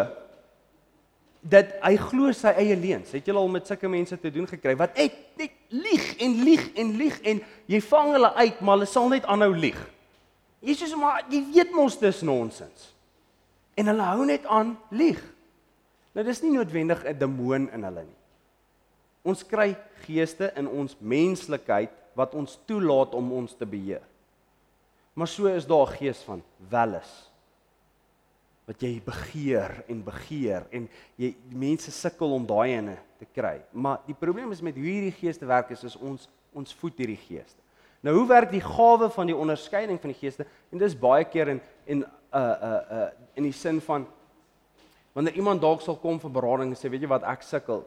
[1.42, 3.12] dat hy glo sy eie leuns.
[3.16, 6.68] Het julle al met sulke mense te doen gekry wat net net lieg en lieg
[6.78, 9.80] en lieg en jy vang hulle uit, maar hulle sal net aanhou lieg.
[10.62, 12.92] Jesus maar jy weet mos dis nonsens.
[13.74, 15.22] En hulle hou net aan lieg.
[16.14, 18.21] Nou dis nie noodwendig 'n demoon in hulle nie.
[19.24, 24.04] Ons kry geeste in ons menslikheid wat ons toelaat om ons te beheer.
[25.14, 27.30] Maar so is daar 'n gees van welis
[28.66, 33.62] wat jy begeer en begeer en jy mense sukkel om daai ene te kry.
[33.72, 37.20] Maar die probleem is met hoe hierdie geeste werk is is ons ons voed hierdie
[37.28, 37.60] geeste.
[38.02, 40.46] Nou hoe werk die gawe van die onderskeiding van die geeste?
[40.72, 42.04] En dis baie keer in en
[42.34, 44.08] uh uh uh in die sin van
[45.14, 47.84] Wanneer iemand dalk sal kom vir berading en sê, weet jy wat, ek sukkel.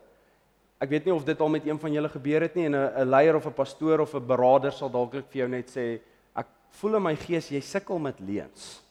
[0.82, 3.08] Ek weet nie of dit al met een van julle gebeur het nie en 'n
[3.08, 6.00] leier of 'n pastoor of 'n beraader sal dalk vir jou net sê,
[6.36, 8.82] ek voel in my gees jy sukkel met leuns.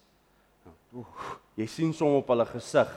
[0.65, 2.89] Nou, oef, jy sien som op hulle gesig.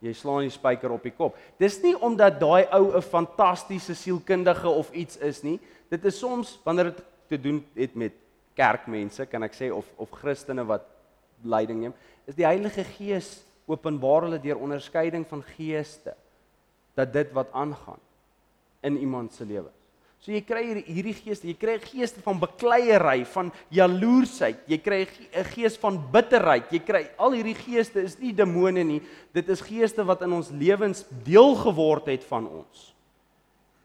[0.00, 1.36] Jy slaan die spyker op die kop.
[1.58, 5.60] Dis nie omdat daai ou 'n fantastiese sielkundige of iets is nie.
[5.90, 8.12] Dit is soms wanneer dit te doen het met
[8.54, 10.82] kerkmense, kan ek sê of of Christene wat
[11.44, 11.94] leiding neem,
[12.26, 16.14] is die Heilige Gees openbaar hulle deur onderskeiding van geeste
[16.94, 18.00] dat dit wat aangaan
[18.82, 19.70] in iemand se lewe.
[20.22, 25.00] So jy kry hierdie geeste, jy kry geeste van bekleierery, van jaloersheid, jy kry
[25.34, 29.02] 'n gees van bitterheid, jy kry al hierdie geeste is nie demone nie,
[29.34, 32.92] dit is geeste wat in ons lewens deel geword het van ons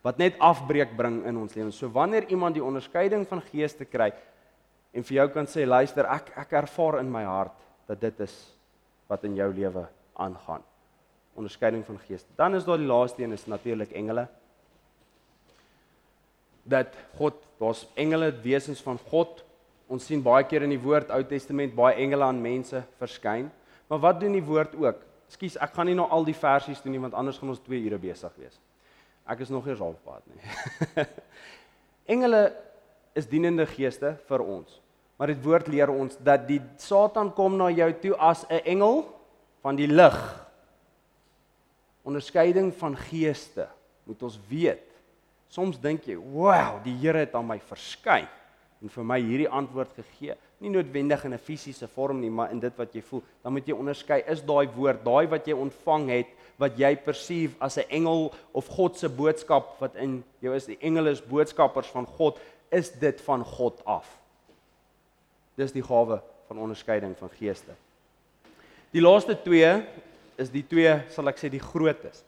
[0.08, 1.76] wat net afbreek bring in ons lewens.
[1.76, 4.12] So wanneer iemand die onderskeiding van geeste kry
[4.96, 7.58] en vir jou kan sê luister, ek ek ervaar in my hart
[7.90, 8.36] dat dit is
[9.12, 10.64] wat in jou lewe aangaan.
[11.38, 12.30] Onderskeiding van geeste.
[12.40, 14.28] Dan is daar die laaste een is natuurlik engele.
[16.68, 19.44] Dat God, daar's engele wesens van God.
[19.88, 23.48] Ons sien baie keer in die woord Ou Testament baie engele aan mense verskyn.
[23.88, 25.04] Maar wat doen die woord ook?
[25.28, 27.80] Ekskuus, ek gaan nie nou al die versies doen nie want anders gaan ons 2
[27.88, 28.60] ure besig wees.
[29.28, 31.06] Ek is nog nie halfpad nie.
[32.14, 32.42] engele
[33.18, 34.80] is dienende geeste vir ons.
[35.18, 39.04] Maar dit woord leer ons dat die Satan kom na jou toe as 'n engel
[39.66, 40.18] van die lig.
[42.08, 43.68] Onderskeiding van geeste
[44.06, 44.87] moet ons weet.
[45.50, 48.28] Soms dink jy, "Wow, die Here het aan my verskyn
[48.82, 52.60] en vir my hierdie antwoord gegee." Nie noodwendig in 'n fisiese vorm nie, maar in
[52.60, 53.24] dit wat jy voel.
[53.44, 57.56] Dan moet jy onderskei, is daai woord, daai wat jy ontvang het, wat jy perceive
[57.60, 61.88] as 'n engel of God se boodskap wat in jou is, die engele is boodskappers
[61.88, 62.40] van God,
[62.72, 64.18] is dit van God af?
[65.56, 67.76] Dis die gawe van onderskeiding van geeste.
[68.92, 69.84] Die laaste twee
[70.36, 72.24] is die twee sal ek sê die grootes.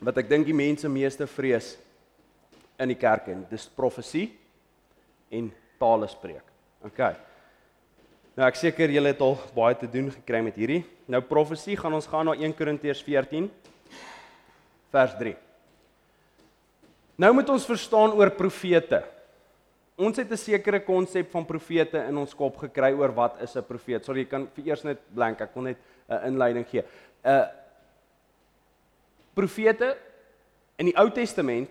[0.00, 1.76] Wat ek dink die mense meeste vrees
[2.78, 4.28] in die kerk en dis profesie
[5.32, 5.48] en
[5.80, 6.44] tale spreek.
[6.84, 7.00] OK.
[8.36, 10.82] Nou ek seker julle het al baie te doen gekry met hierdie.
[11.08, 13.48] Nou profesie gaan ons gaan na 1 Korintiërs 14
[14.92, 15.34] vers 3.
[17.16, 19.00] Nou moet ons verstaan oor profete.
[19.96, 23.64] Ons het 'n sekere konsep van profete in ons kop gekry oor wat is 'n
[23.64, 24.04] profeet.
[24.04, 25.40] Sorry, jy kan vir eers net blank.
[25.40, 25.78] Ek wil net
[26.08, 26.84] 'n inleiding gee.
[27.24, 27.46] 'n uh,
[29.36, 29.92] Profete
[30.80, 31.68] in die Ou Testament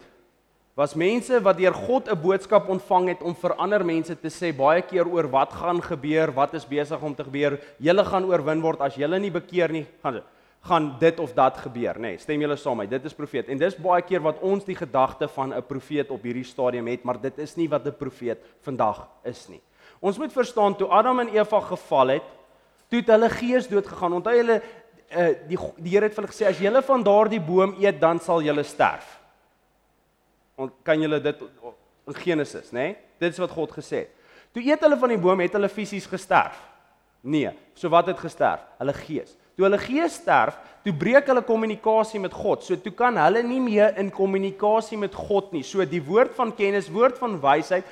[0.78, 4.54] was mense wat deur God 'n boodskap ontvang het om vir ander mense te sê
[4.54, 7.60] baie keer oor wat gaan gebeur, wat is besig om te gebeur.
[7.80, 9.86] Julle gaan oorwin word as julle nie bekeer nie.
[10.04, 10.22] Gaan
[10.66, 12.16] gaan dit of dat gebeur, nê?
[12.16, 12.90] Nee, stem julle saam met?
[12.90, 13.50] Dit is profeet.
[13.50, 17.04] En dis baie keer wat ons die gedagte van 'n profeet op hierdie stadium het,
[17.04, 19.62] maar dit is nie wat 'n profeet vandag is nie.
[20.02, 22.24] Ons moet verstaan toe Adam en Eva geval het,
[22.90, 24.14] toe het hulle gees dood gegaan.
[24.14, 24.62] Onthou julle
[25.12, 28.20] uh, die die Here het vir hulle gesê as julle van daardie boom eet, dan
[28.24, 29.08] sal julle sterf.
[30.88, 31.42] Kan julle dit
[32.08, 32.92] in Genesis, nê?
[32.92, 32.96] Nee?
[33.20, 34.12] Dit is wat God gesê het.
[34.56, 36.58] Toe eet hulle van die boom, het hulle fisies gesterf.
[37.26, 38.64] Nee, so wat het gesterf?
[38.80, 39.34] Hulle gees.
[39.56, 42.64] Toe hulle gees sterf, toe breek hulle kommunikasie met God.
[42.64, 45.64] So toe kan hulle nie meer in kommunikasie met God nie.
[45.64, 47.88] So die woord van kennis, woord van wysheid,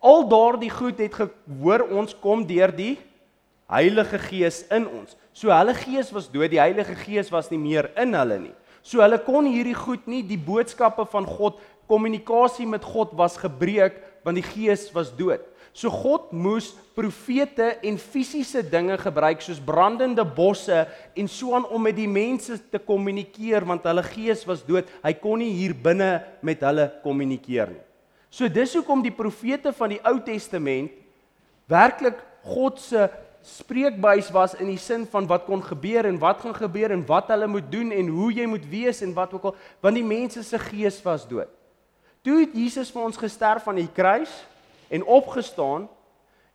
[0.00, 2.94] al daardie goed het gehoor ons kom deur die
[3.70, 5.16] Heilige Gees in ons.
[5.32, 8.56] So hulle gees was dood, die Heilige Gees was nie meer in hulle nie.
[8.82, 13.98] So hulle kon hierdie goed nie die boodskappe van God, kommunikasie met God was gebreek
[14.24, 15.42] want die gees was dood.
[15.72, 20.82] So God moes profete en fisiese dinge gebruik soos brandende bosse
[21.14, 24.90] en so aan om met die mense te kommunikeer want hulle gees was dood.
[25.04, 27.84] Hy kon nie hier binne met hulle kommunikeer nie.
[28.30, 30.92] So dis hoekom die profete van die Ou Testament
[31.70, 33.08] werklik God se
[33.46, 37.30] spreekbuis was in die sin van wat kon gebeur en wat gaan gebeur en wat
[37.32, 40.42] hulle moet doen en hoe jy moet wees en wat ook al want die mense
[40.44, 41.48] se gees was dood.
[42.20, 44.32] Toe het Jesus vir ons gesterf aan die kruis
[44.92, 45.88] en opgestaan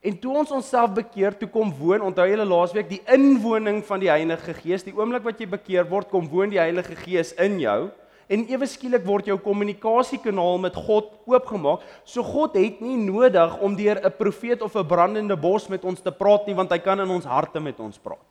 [0.06, 4.12] en toe ons onsself bekeer toe kom woon onthou julle laasweek die inwoning van die
[4.12, 7.80] Heilige Gees die oomblik wat jy bekeer word kom woon die Heilige Gees in jou
[8.28, 13.76] en ewe skielik word jou kommunikasiekanaal met God oopgemaak so God het nie nodig om
[13.76, 17.00] deur 'n profeet of 'n brandende bos met ons te praat nie want hy kan
[17.00, 18.26] in ons harte met ons praat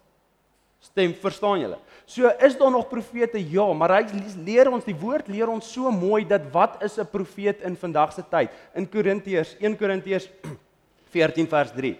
[0.85, 1.79] Stem, verstaan julle?
[2.05, 3.41] So is daar nog profete?
[3.51, 4.03] Ja, maar hy
[4.45, 8.13] leer ons die woord leer ons so mooi dat wat is 'n profeet in vandag
[8.13, 8.51] se tyd?
[8.75, 10.29] In Korintiërs 1 Korintiërs
[11.15, 11.97] 14 vers 3.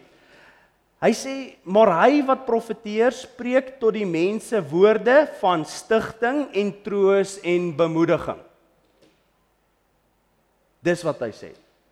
[1.05, 1.35] Hy sê,
[1.69, 8.41] maar hy wat profeteer spreek tot die mense woorde van stigting en troos en bemoediging.
[10.85, 11.51] Dis wat hy sê.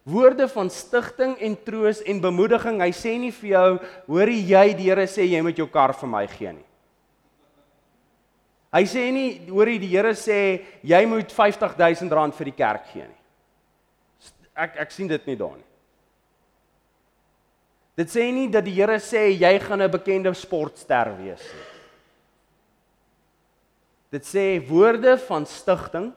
[0.09, 2.81] Woorde van stigting en troos en bemoediging.
[2.81, 3.69] Hy sê nie vir jou,
[4.09, 6.69] hoorie jy die Here sê jy moet jou kar vir my gee nie.
[8.73, 10.39] Hy sê nie hoor jy die Here sê
[10.89, 13.21] jy moet 50000 rand vir die kerk gee nie.
[14.57, 15.69] Ek ek sien dit nie daar nie.
[17.97, 21.69] Dit sê nie dat die Here sê jy gaan 'n bekende sportster wees nie.
[24.13, 26.13] Dit sê woorde van stigting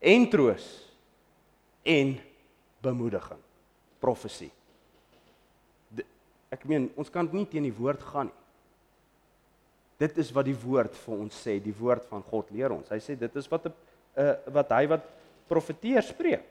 [0.00, 0.66] en troos
[1.82, 2.18] en
[2.82, 3.40] bemoediging,
[4.00, 4.50] profesie.
[6.52, 8.40] Ek meen, ons kan nie teen die woord gaan nie.
[10.02, 12.90] Dit is wat die woord vir ons sê, die woord van God leer ons.
[12.90, 13.72] Hy sê dit is wat 'n
[14.16, 15.04] uh, wat hy wat
[15.48, 16.44] profeteer spreek.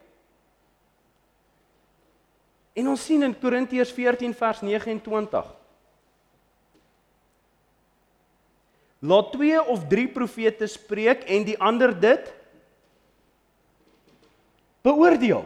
[2.72, 5.50] En ons sien in Korintiërs 14 vers 29.
[9.02, 12.28] Laat twee of drie profete spreek en die ander dit
[14.86, 15.42] beoordeel.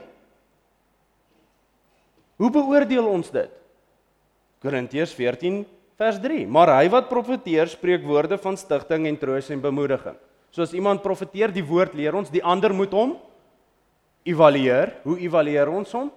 [2.36, 3.50] Hoe beoordeel ons dit?
[4.60, 5.16] Korintiërs
[5.96, 10.16] Vers 3: Maar hy wat profeteer, spreek woorde van stigting en troos en bemoediging.
[10.52, 13.16] So as iemand profeteer, die woord leer ons, die ander moet hom
[14.26, 14.92] evalueer.
[15.04, 16.10] Hoe evalueer ons hom?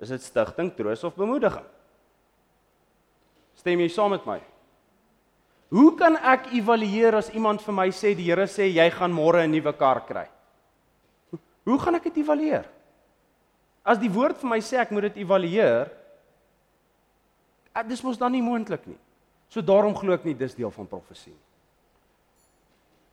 [0.00, 1.64] Is dit stigting, troos of bemoediging?
[3.56, 4.40] Stem jy saam met my?
[5.72, 9.42] Hoe kan ek evalueer as iemand vir my sê die Here sê jy gaan môre
[9.42, 10.28] 'n nuwe kar kry?
[11.64, 12.64] Hoe gaan ek dit evalueer?
[13.84, 15.90] As die woord vir my sê ek moet dit evalueer,
[17.76, 18.96] Ah, dis mos dan nie moontlik nie.
[19.52, 21.42] So daarom glo ek nie dis deel van profesie nie.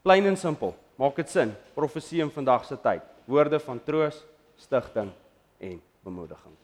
[0.03, 0.71] Plain en simpel.
[0.99, 1.51] Maak dit sin?
[1.75, 3.03] Profesie in vandag se tyd.
[3.27, 4.21] Woorde van troos,
[4.59, 5.11] stigting
[5.59, 6.55] en bemoediging.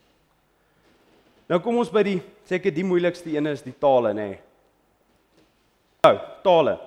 [1.49, 4.27] Nou kom ons by die seker die moeilikste een is die tale nê.
[4.29, 4.38] Nee.
[6.05, 6.13] Nou,
[6.45, 6.77] tale.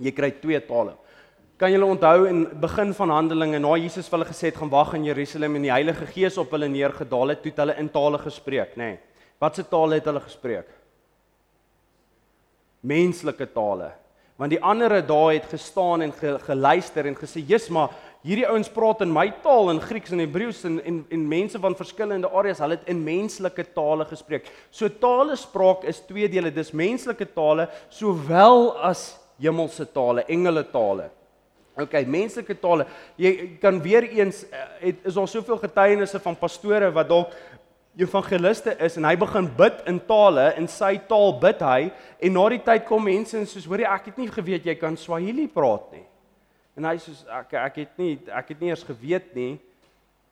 [0.00, 0.96] Jy kry twee tale.
[1.60, 4.94] Kan julle onthou in begin van Handelinge na Jesus vir hulle gesê het gaan wag
[4.96, 8.18] in Jerusalem en die Heilige Gees op hulle neergedaal het, toe het hulle in tale
[8.22, 8.94] gespreek, nê?
[8.94, 8.98] Nee.
[9.40, 10.72] Watse tale het hulle gespreek?
[12.80, 13.92] Menslike tale.
[14.40, 17.92] Want die ander dae het gestaan en ge, geluister en gesê, "Jesus, maar
[18.26, 21.76] hierdie ouens praat in my taal in Grieks en Hebreëus en en en mense van
[21.76, 26.50] verskillende areas, hulle het in menslike tale gespreek." So tale spraak is twee dele.
[26.50, 31.10] Dis menslike tale sowel as hemelse tale, engele tale.
[31.80, 32.86] OK, menslike tale.
[33.16, 37.34] Jy kan weer eens eh, het is daar soveel getuienisse van pastore wat dalk
[37.98, 41.90] evangeliste is en hy begin bid in tale en sy taal bid hy
[42.22, 44.96] en na die tyd kom mense en soos hoorie ek het nie geweet jy kan
[44.96, 46.04] Swahili praat nie.
[46.80, 49.58] En hy sê ek ek het nie ek het nie eers geweet nie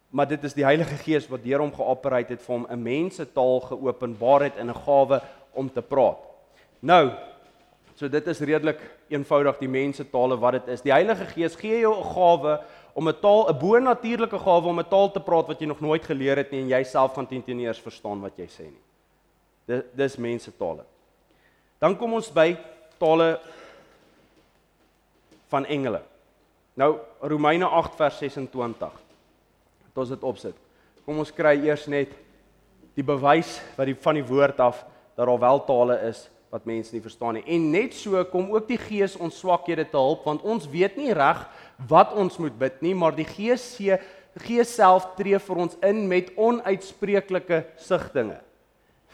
[0.09, 3.26] maar dit is die Heilige Gees wat deur hom geopereer het vir hom 'n mense
[3.36, 5.20] taal geopenbaar het in 'n gawe
[5.53, 6.16] om te praat.
[6.80, 7.12] Nou
[7.94, 8.80] so dit is redelik
[9.11, 10.80] eenvoudig die mense tale wat dit is.
[10.80, 12.61] Die Heilige Gees gee jou 'n gawe
[12.94, 16.05] om 'n taal, 'n bo-natuurlike gawe om 'n taal te praat wat jy nog nooit
[16.05, 18.84] geleer het nie en jy self gaan teen teen eers verstaan wat jy sê nie.
[19.66, 20.84] Dis dis mense tale.
[21.78, 22.57] Dan kom ons by
[22.99, 23.40] tale
[25.49, 26.03] van engele.
[26.78, 28.90] Nou Romeine 8 vers 26.
[29.82, 30.54] Dit ons dit opsit.
[31.08, 32.10] kom ons kry eers net
[32.98, 34.82] die bewys wat die van die woord af
[35.16, 37.44] dat daar wel tale is wat mense nie verstaan nie.
[37.48, 41.16] En net so kom ook die Gees ons swakhede te help want ons weet nie
[41.16, 41.40] reg
[41.88, 43.98] wat ons moet bid nie, maar die Gees se
[44.44, 48.38] Gees self tree vir ons in met onuitspreeklike sigtinge.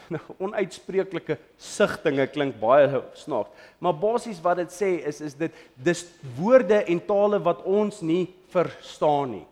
[0.13, 3.49] Nou onuitspreeklike sigtinge klink baie snaaks,
[3.81, 6.03] maar basies wat dit sê is is dit dis
[6.37, 9.45] woorde en tale wat ons nie verstaan nie.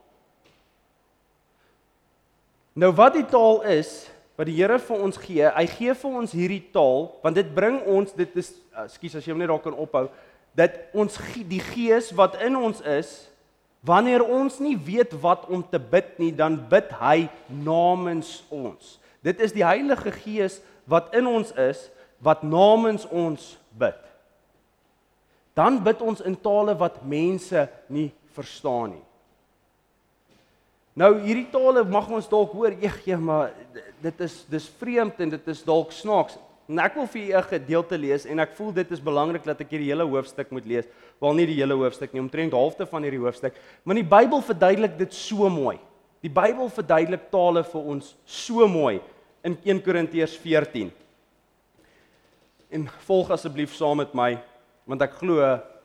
[2.77, 4.03] Nou wat die taal is
[4.37, 7.81] wat die Here vir ons gee, hy gee vir ons hierdie taal want dit bring
[7.89, 8.53] ons dit is
[8.85, 10.07] ekskuus as jy hom net daar kan ophou
[10.57, 11.17] dat ons
[11.49, 13.13] die gees wat in ons is
[13.85, 19.39] wanneer ons nie weet wat om te bid nie dan bid hy namens ons dit
[19.39, 20.59] is die Heilige Gees
[20.89, 21.87] wat in ons is
[22.23, 23.99] wat namens ons bid
[25.57, 29.05] dan bid ons in tale wat mense nie verstaan nie
[30.99, 33.53] nou hierdie tale mag ons dalk hoor eeg maar
[34.03, 36.37] dit is dis vreemd en dit is dalk snaaks
[36.71, 39.59] En ek wil vir u 'n gedeelte lees en ek voel dit is belangrik dat
[39.59, 40.85] ek hierdie hele hoofstuk moet lees.
[41.19, 43.53] Wel nie die hele hoofstuk nie, omtrent halfte van hierdie hoofstuk,
[43.83, 45.77] maar die Bybel verduidelik dit so mooi.
[46.23, 49.01] Die Bybel verduidelik tale vir ons so mooi
[49.43, 50.87] in 1 Korintiërs 14.
[52.71, 54.29] En volg asseblief saam met my
[54.87, 55.43] want ek glo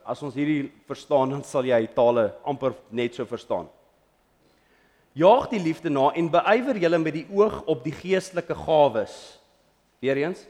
[0.09, 3.67] as ons hierdie verstaan dan sal jy tale amper net so verstaan.
[5.19, 9.19] Jaag die liefde na en beywer julle met die oog op die geestelike gawes.
[9.99, 10.47] Weereens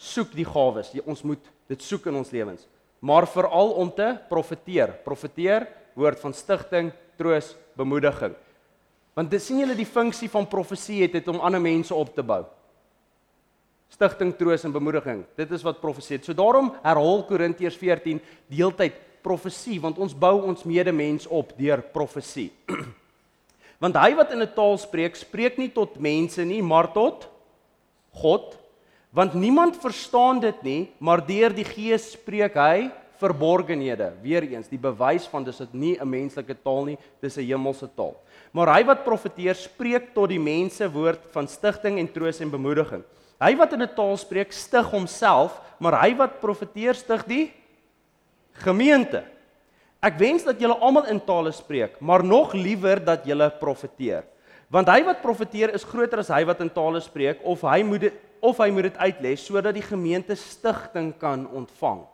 [0.00, 0.94] soek die gawes.
[1.04, 2.64] Ons moet dit soek in ons lewens.
[3.04, 4.96] Maar veral om te profeteer.
[5.04, 6.88] Profeteer, woord van stigting,
[7.20, 8.32] troos, bemoediging.
[9.20, 12.24] Want dis sien julle die funksie van profesie het dit om ander mense op te
[12.24, 12.40] bou.
[13.92, 15.26] Stigting, troos en bemoediging.
[15.36, 16.24] Dit is wat profesie het.
[16.24, 21.52] So daarom herhaal Korintiërs 14 die hele tyd profesie want ons bou ons medemens op
[21.58, 22.48] deur profesie.
[23.84, 27.28] want hy wat in 'n taal spreek, spreek nie tot mense nie, maar tot
[28.16, 28.56] God
[29.10, 32.90] Want niemand verstaan dit nie, maar deur die Gees spreek hy
[33.20, 34.10] verborgenhede.
[34.22, 38.16] Weereens, die bewys van dis dit nie 'n menslike taal nie, dis 'n hemelse taal.
[38.52, 43.04] Maar hy wat profeteer, spreek tot die mense woord van stigting en troos en bemoediging.
[43.40, 47.52] Hy wat in 'n taal spreek, stig homself, maar hy wat profeteer, stig die
[48.52, 49.24] gemeente.
[50.00, 54.24] Ek wens dat julle almal in tale spreek, maar nog liewer dat julle profeteer.
[54.70, 58.00] Want hy wat profeteer is groter as hy wat in tale spreek of hy moet
[58.00, 62.06] dit of hy moet dit uitlê sodat die gemeente stigting kan ontvang.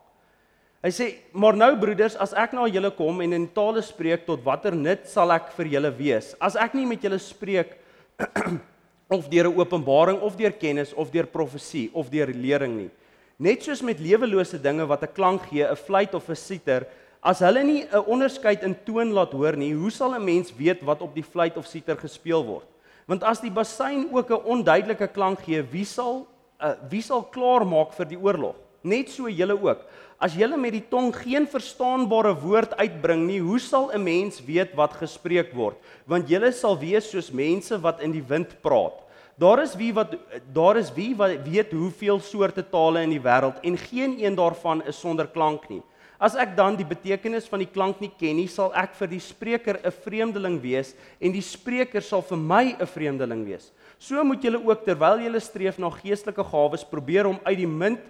[0.86, 4.44] Hy sê, "Maar nou broeders, as ek na julle kom en in tale spreek, tot
[4.44, 6.36] watter nut sal ek vir julle wees?
[6.40, 7.72] As ek nie met julle spreek
[9.10, 12.90] of deur 'n openbaring of deur kennis of deur profesie of deur lering nie.
[13.36, 16.86] Net soos met lewelose dinge wat 'n klank gee, 'n fluit of 'n siter,
[17.20, 20.84] as hulle nie 'n onderskeid in toon laat hoor nie, hoe sal 'n mens weet
[20.84, 22.68] wat op die fluit of siter gespeel word?"
[23.08, 26.28] Want as die bassein ook 'n onduidelike klank gee, wie sal
[26.62, 28.54] uh, wie sal klaar maak vir die oorlog?
[28.86, 29.82] Net so julle ook.
[30.16, 34.72] As julle met die tong geen verstaanbare woord uitbring nie, hoe sal 'n mens weet
[34.74, 35.76] wat gespreek word?
[36.06, 38.96] Want julle sal wees soos mense wat in die wind praat.
[39.38, 40.16] Daar is wie wat
[40.54, 44.82] daar is wie wat weet hoeveel soorte tale in die wêreld en geen een daarvan
[44.86, 45.82] is sonder klank nie.
[46.18, 49.20] As ek dan die betekenis van die klank nie ken nie, sal ek vir die
[49.20, 53.70] spreker 'n vreemdeling wees en die spreker sal vir my 'n vreemdeling wees.
[53.98, 58.00] So moet julle ook terwyl julle streef na geestelike gawes probeer om uit die munt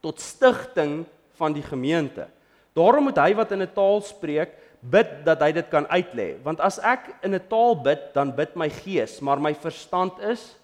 [0.00, 1.06] tot stigting
[1.38, 2.26] van die gemeente.
[2.74, 6.60] Daarom moet hy wat in 'n taal spreek, bid dat hy dit kan uitlê, want
[6.60, 10.56] as ek in 'n taal bid, dan bid my gees, maar my verstand is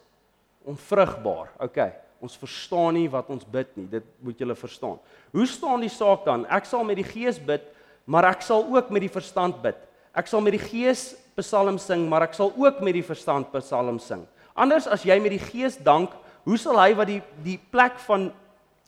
[0.65, 1.49] onvrugbaar.
[1.59, 1.93] Okay.
[2.21, 3.87] Ons verstaan nie wat ons bid nie.
[3.89, 4.99] Dit moet julle verstaan.
[5.33, 6.45] Hoe staan die saak dan?
[6.53, 7.63] Ek sal met die gees bid,
[8.05, 9.79] maar ek sal ook met die verstand bid.
[10.13, 14.05] Ek sal met die gees psalms sing, maar ek sal ook met die verstand psalms
[14.11, 14.27] sing.
[14.55, 16.13] Anders as jy met die gees dank,
[16.45, 18.31] hoe sal hy wat die die plek van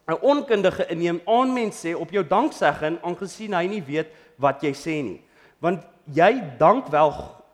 [0.08, 4.72] 'n onkundige inneem aan mens sê op jou danksegging aangesien hy nie weet wat jy
[4.74, 5.20] sê nie?
[5.60, 7.12] Want jy dank wel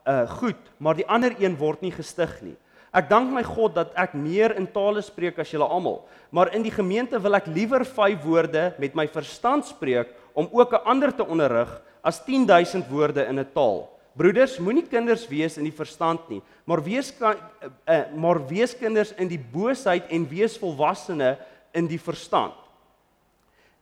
[0.08, 2.56] uh, goed, maar die ander een word nie gestig nie.
[2.92, 6.64] Ek dank my God dat ek meer in tale spreek as julle almal, maar in
[6.64, 11.12] die gemeente wil ek liewer 5 woorde met my verstand spreek om ook 'n ander
[11.12, 11.68] te onderrig
[12.02, 13.90] as 10000 woorde in 'n taal.
[14.16, 17.34] Broeders, moenie kinders wees in die verstand nie, maar wees uh,
[17.86, 21.36] uh, maar wees kinders in die boosheid en wees volwassene
[21.78, 22.56] in die verstand.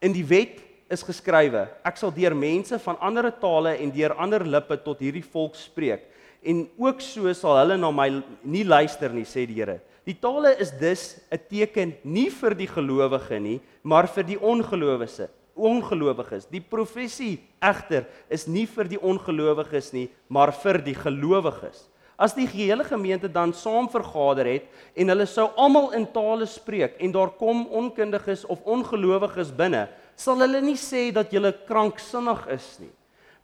[0.05, 0.61] In die wet
[0.92, 5.24] is geskrywe: Ek sal deur mense van ander tale en deur ander lippe tot hierdie
[5.24, 6.12] volk spreek
[6.47, 8.09] en ook so sal hulle na my
[8.47, 9.80] nie luister nie sê die Here.
[10.07, 15.28] Die tale is dus 'n teken nie vir die gelowige nie, maar vir die ongelowiges.
[15.57, 16.47] Ongelowiges.
[16.47, 21.88] Die profesie egter is nie vir die ongelowiges nie, maar vir die gelowiges.
[22.16, 26.96] As die gehele gemeente dan saam vergader het en hulle sou almal in tale spreek
[26.96, 29.84] en daar kom onkundiges of ongelowiges binne,
[30.16, 32.92] sal hulle nie sê dat jy kranksinnig is nie.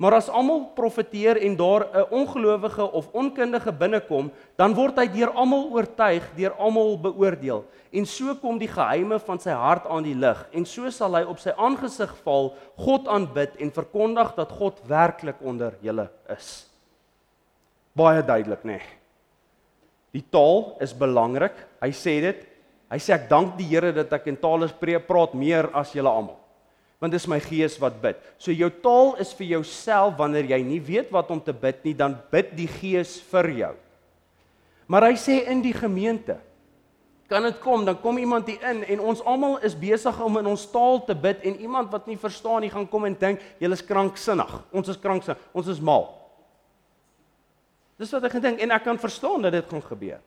[0.00, 5.30] Maar as almal profeteer en daar 'n ongelowige of onkundige binnekom, dan word hy deur
[5.30, 7.64] almal oortuig, deur almal beoordeel.
[7.92, 11.22] En so kom die geheime van sy hart aan die lig en so sal hy
[11.22, 16.71] op sy aangesig val, God aanbid en verkondig dat God werklik onder julle is.
[17.97, 18.78] Baie duidelik, nê.
[18.78, 19.01] Nee.
[20.12, 21.57] Die taal is belangrik.
[21.80, 22.45] Hy sê dit.
[22.93, 24.68] Hy sê ek dank die Here dat ek in tale
[25.09, 26.43] praat meer as julle almal
[27.03, 28.18] want dis my gees wat bid.
[28.38, 31.97] So jou taal is vir jouself wanneer jy nie weet wat om te bid nie,
[31.99, 33.72] dan bid die gees vir jou.
[34.86, 36.38] Maar hy sê in die gemeente
[37.26, 40.51] kan dit kom, dan kom iemand hier in en ons almal is besig om in
[40.53, 43.72] ons taal te bid en iemand wat nie verstaan nie gaan kom en dink jy
[43.72, 44.53] is kranksinnig.
[44.70, 46.07] Ons is kranksinnig, ons is mal.
[48.03, 50.20] Dis wat ek gedink en ek kan verstaan dat dit gaan gebeur.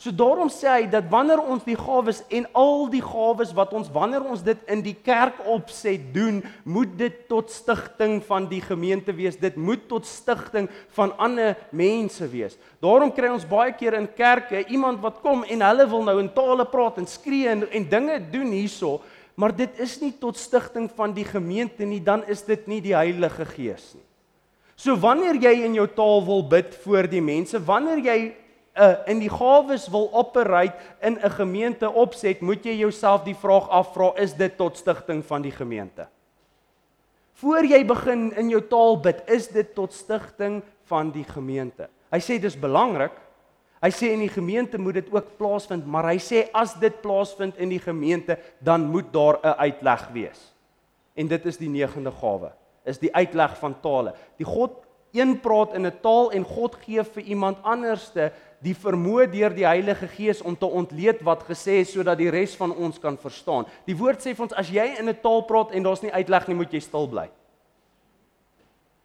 [0.00, 3.90] So daarom sê hy dat wanneer ons die gawes en al die gawes wat ons
[3.92, 9.14] wanneer ons dit in die kerk opset doen, moet dit tot stigting van die gemeente
[9.14, 9.38] wees.
[9.38, 12.56] Dit moet tot stigting van ander mense wees.
[12.82, 16.32] Daarom kry ons baie keer in kerke iemand wat kom en hulle wil nou in
[16.34, 18.96] tale praat en skree en, en dinge doen hierso,
[19.38, 22.96] maar dit is nie tot stigting van die gemeente nie, dan is dit nie die
[22.96, 24.06] Heilige Gees nie.
[24.82, 28.16] So wanneer jy in jou taal wil bid voor die mense, wanneer jy
[28.74, 30.74] uh, in die gawes wil operate
[31.06, 35.42] in 'n gemeente opset, moet jy jouself die vraag afvra, is dit tot stigting van
[35.42, 36.08] die gemeente?
[37.38, 41.88] Voor jy begin in jou taal bid, is dit tot stigting van die gemeente?
[42.10, 43.14] Hy sê dis belangrik.
[43.82, 47.56] Hy sê in die gemeente moet dit ook plaasvind, maar hy sê as dit plaasvind
[47.58, 50.52] in die gemeente, dan moet daar 'n uitleg wees.
[51.14, 52.52] En dit is die negende gawe,
[52.84, 54.14] is die uitleg van tale.
[54.38, 54.78] Die God
[55.12, 59.66] een praat in 'n taal en God gee vir iemand anderste die vermoë deur die
[59.66, 63.66] Heilige Gees om te ontleed wat gesê is sodat die res van ons kan verstaan.
[63.84, 66.48] Die woord sê vir ons as jy in 'n taal praat en daar's nie uitleg
[66.48, 67.28] nie, moet jy stil bly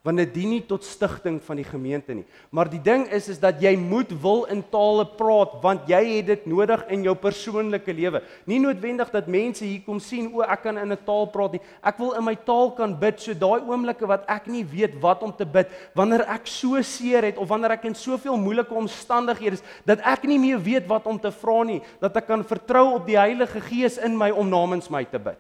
[0.08, 2.24] want dit dien nie tot stigting van die gemeente nie.
[2.56, 6.30] Maar die ding is is dat jy moet wil in tale praat want jy het
[6.30, 8.22] dit nodig in jou persoonlike lewe.
[8.48, 11.62] Nie noodwendig dat mense hier kom sien o ek kan in 'n taal praat nie.
[11.84, 15.24] Ek wil in my taal kan bid so daai oomblikke wat ek nie weet wat
[15.24, 19.60] om te bid wanneer ek so seer het of wanneer ek in soveel moeilike omstandighede
[19.60, 22.96] is dat ek nie meer weet wat om te vra nie, dat ek kan vertrou
[22.96, 25.40] op die Heilige Gees in my om namens my te bid.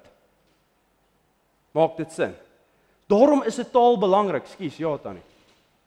[1.74, 2.36] Maak dit sin?
[3.08, 4.46] Daarom is 'n taal belangrik.
[4.46, 5.24] Skus, ja Tannie.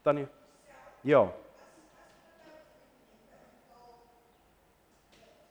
[0.02, 0.26] Tannie.
[1.00, 1.32] Ja.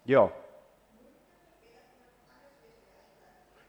[0.04, 0.30] Ja.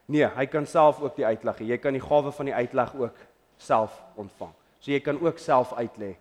[0.05, 1.67] Nee, hy kan self ook die uitleg gee.
[1.67, 3.15] Jy kan die gawe van die uitleg ook
[3.57, 4.51] self ontvang.
[4.79, 6.15] So jy kan ook self uitlê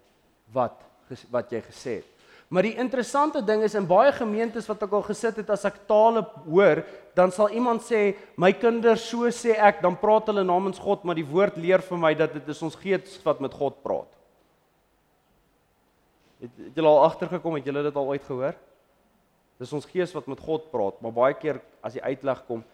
[0.53, 0.87] wat
[1.31, 2.20] wat jy gesê het.
[2.51, 5.85] Maar die interessante ding is in baie gemeentes wat ek al gesit het as ek
[5.87, 6.81] tale hoor,
[7.15, 11.15] dan sal iemand sê, "My kinders, so sê ek," dan praat hulle namens God, maar
[11.15, 14.11] die woord leer vir my dat dit is ons gees wat met God praat.
[16.41, 18.55] Het, het julle al agtergekom het julle dit al ooit gehoor?
[19.59, 22.65] Dis ons gees wat met God praat, maar baie keer as die uitleg kom,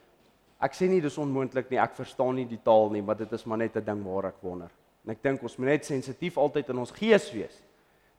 [0.58, 3.44] ek sê nie dis onmoontlik nie, ek verstaan nie die taal nie, maar dit is
[3.44, 4.70] maar net 'n ding waar ek wonder.
[5.04, 7.60] En ek dink ons moet net sensitief altyd in ons gees wees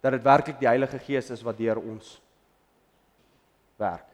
[0.02, 2.18] dat dit werklik die Heilige Gees is wat deur ons
[3.78, 4.06] werk.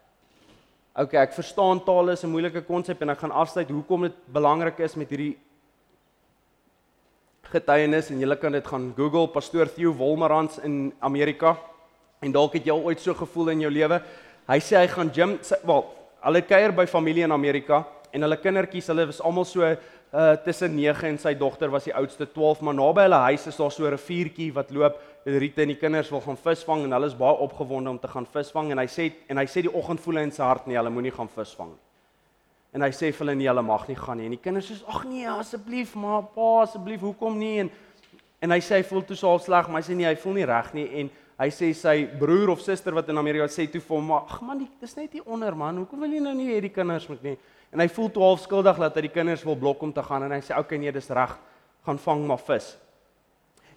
[0.94, 4.80] OK, ek verstaan taal is 'n moeilike konsep en ek gaan afsluit hoekom dit belangrik
[4.80, 5.38] is met hierdie
[7.50, 11.58] getuienis en julle kan dit gaan Google Pastoor Theo Wolmarans in Amerika
[12.22, 14.02] en dalk het jy al ooit so gevoel in jou lewe.
[14.48, 15.84] Hy sê hy gaan gym, wel,
[16.24, 19.76] hulle kuier by familie in Amerika en hulle kindertjies, hulle was almal so
[20.14, 23.58] uh tussen 9 en sy dogter was die oudste 12, maar naby hulle huis is
[23.58, 25.00] daar so 'n riviertjie wat loop.
[25.26, 28.26] Rita en die kinders wil gaan visvang en hulle is baie opgewonde om te gaan
[28.26, 30.78] visvang en hy sê en hy sê die oggend voel hy in sy hart nee,
[30.78, 31.82] hulle moenie gaan visvang nie.
[32.74, 34.26] En hy sê vir hulle nee, hulle mag nie gaan nie.
[34.26, 37.60] En die kinders sê ag nee, asseblief, maar pa, asseblief, hoekom nie?
[37.60, 37.72] En
[38.44, 40.46] en hy sê hy voel toe so sleg, maar hy sê nee, hy voel nie
[40.46, 41.10] reg nie en
[41.40, 44.68] hy sê sy broer of suster wat in Amerika sê toe vir hom, ag man,
[44.82, 47.38] dis net hier onder man, hoekom wil jy nou nie hê die kinders moet nie?
[47.74, 50.36] En hy voel 12 skuldig dat hy die kinders wil blok om te gaan en
[50.36, 51.34] hy sê okay nee, dis reg.
[51.84, 52.76] Gaan vang maar vis.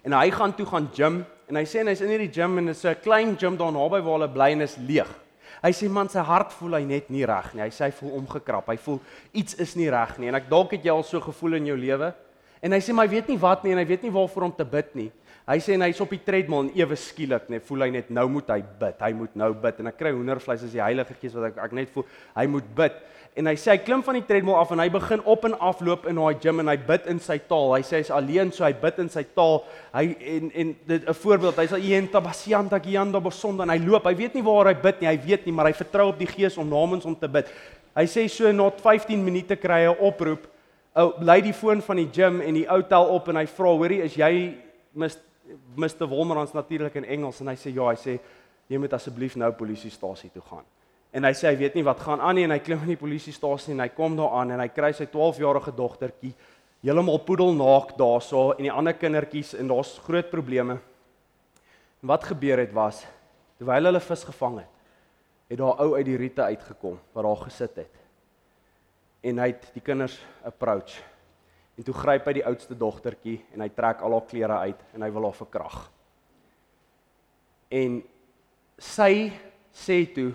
[0.05, 2.69] En hy gaan toe gaan gym en hy sê en hy's in hierdie gym en
[2.69, 5.09] dit is 'n klein gym daar naby waar hulle bly en is leeg.
[5.63, 7.63] Hy sê man sy hart voel hy net nie reg nie.
[7.63, 8.67] Hy sê hy voel omgekrap.
[8.69, 8.99] Hy voel
[9.33, 10.27] iets is nie reg nie.
[10.27, 12.13] En ek dalk het jy al so gevoel in jou lewe.
[12.61, 14.55] En hy sê maar hy weet nie wat nie en hy weet nie waarvoor om
[14.55, 15.11] te bid nie.
[15.47, 18.25] Hy sê en hy's op die treadmill en ewe skielik net voel hy net nou
[18.27, 18.97] moet hy bid.
[18.99, 21.75] Hy moet nou bid en ek kry hoendervleis as die Heilige Gees wat ek ek
[21.77, 22.03] net voel
[22.35, 22.97] hy moet bid.
[23.37, 25.79] En hy sê hy klim van die treadmill af en hy begin op en af
[25.85, 27.77] loop in daai gym en hy bid in sy taal.
[27.77, 29.61] Hy sê hy's alleen so hy bid in sy taal.
[29.93, 34.03] Hy en en dit 'n voorbeeld, hy's al Ienta Basianta Gianda Bosonda en hy loop.
[34.03, 35.07] Hy weet nie waar hy bid nie.
[35.07, 37.47] Hy weet nie, maar hy vertrou op die Gees om namens hom te bid.
[37.95, 40.43] Hy sê so na 15 minute kry hy 'n oproep.
[40.97, 43.69] Ou lei die foon van die gym en die ou tel op en hy vra,
[43.69, 44.57] "Hoorie, is jy
[44.93, 45.26] Mr.
[46.09, 48.17] Wolmerans natuurlik in Engels en hy sê ja, hy sê
[48.67, 50.65] jy moet asseblief nou polisiestasie toe gaan."
[51.11, 52.99] En hy sê hy weet nie wat gaan aan nie en hy klim in die
[52.99, 56.33] polisiestasie en hy kom daar aan en hy kry sy 12-jarige dogtertjie
[56.83, 60.77] heeltemal poedelnaak daarso en die ander kindertjies en daar's groot probleme.
[62.01, 63.05] En wat gebeur het was
[63.57, 64.73] terwyl hulle vis gevang het,
[65.49, 68.03] het daar ou uit die riete uitgekom wat daar gesit het.
[69.25, 70.99] En hy het die kinders approach.
[71.77, 75.05] En toe gryp hy die oudste dogtertjie en hy trek al haar klere uit en
[75.05, 75.77] hy wil haar verkrag.
[77.69, 77.99] En
[78.81, 79.11] sy
[79.77, 80.31] sê toe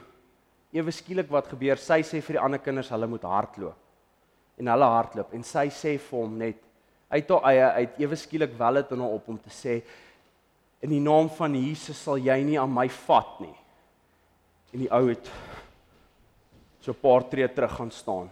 [0.72, 3.78] ewe skielik wat gebeur, sy sê vir die ander kinders hulle moet hardloop.
[4.60, 6.60] En hulle hardloop en sy sê vir hom net
[7.12, 9.80] uit haar eie uit ewe skielik wel dit in hom op om te sê
[10.82, 13.54] in die naam van Jesus sal jy nie aan my vat nie.
[14.72, 15.28] En die ou het
[16.80, 18.30] so 'n paar tree terug gaan staan.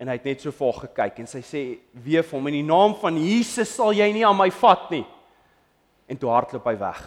[0.00, 2.66] En hy het net so voor gekyk en sy sê weer vir hom in die
[2.66, 5.04] naam van Jesus sal jy nie aan my vat nie.
[6.08, 7.02] En toe hardloop hy weg.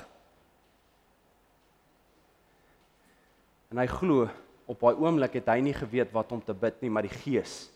[3.73, 4.27] En hy glo
[4.69, 7.67] op daai oomblik het hy nie geweet wat om te bid nie, maar die Gees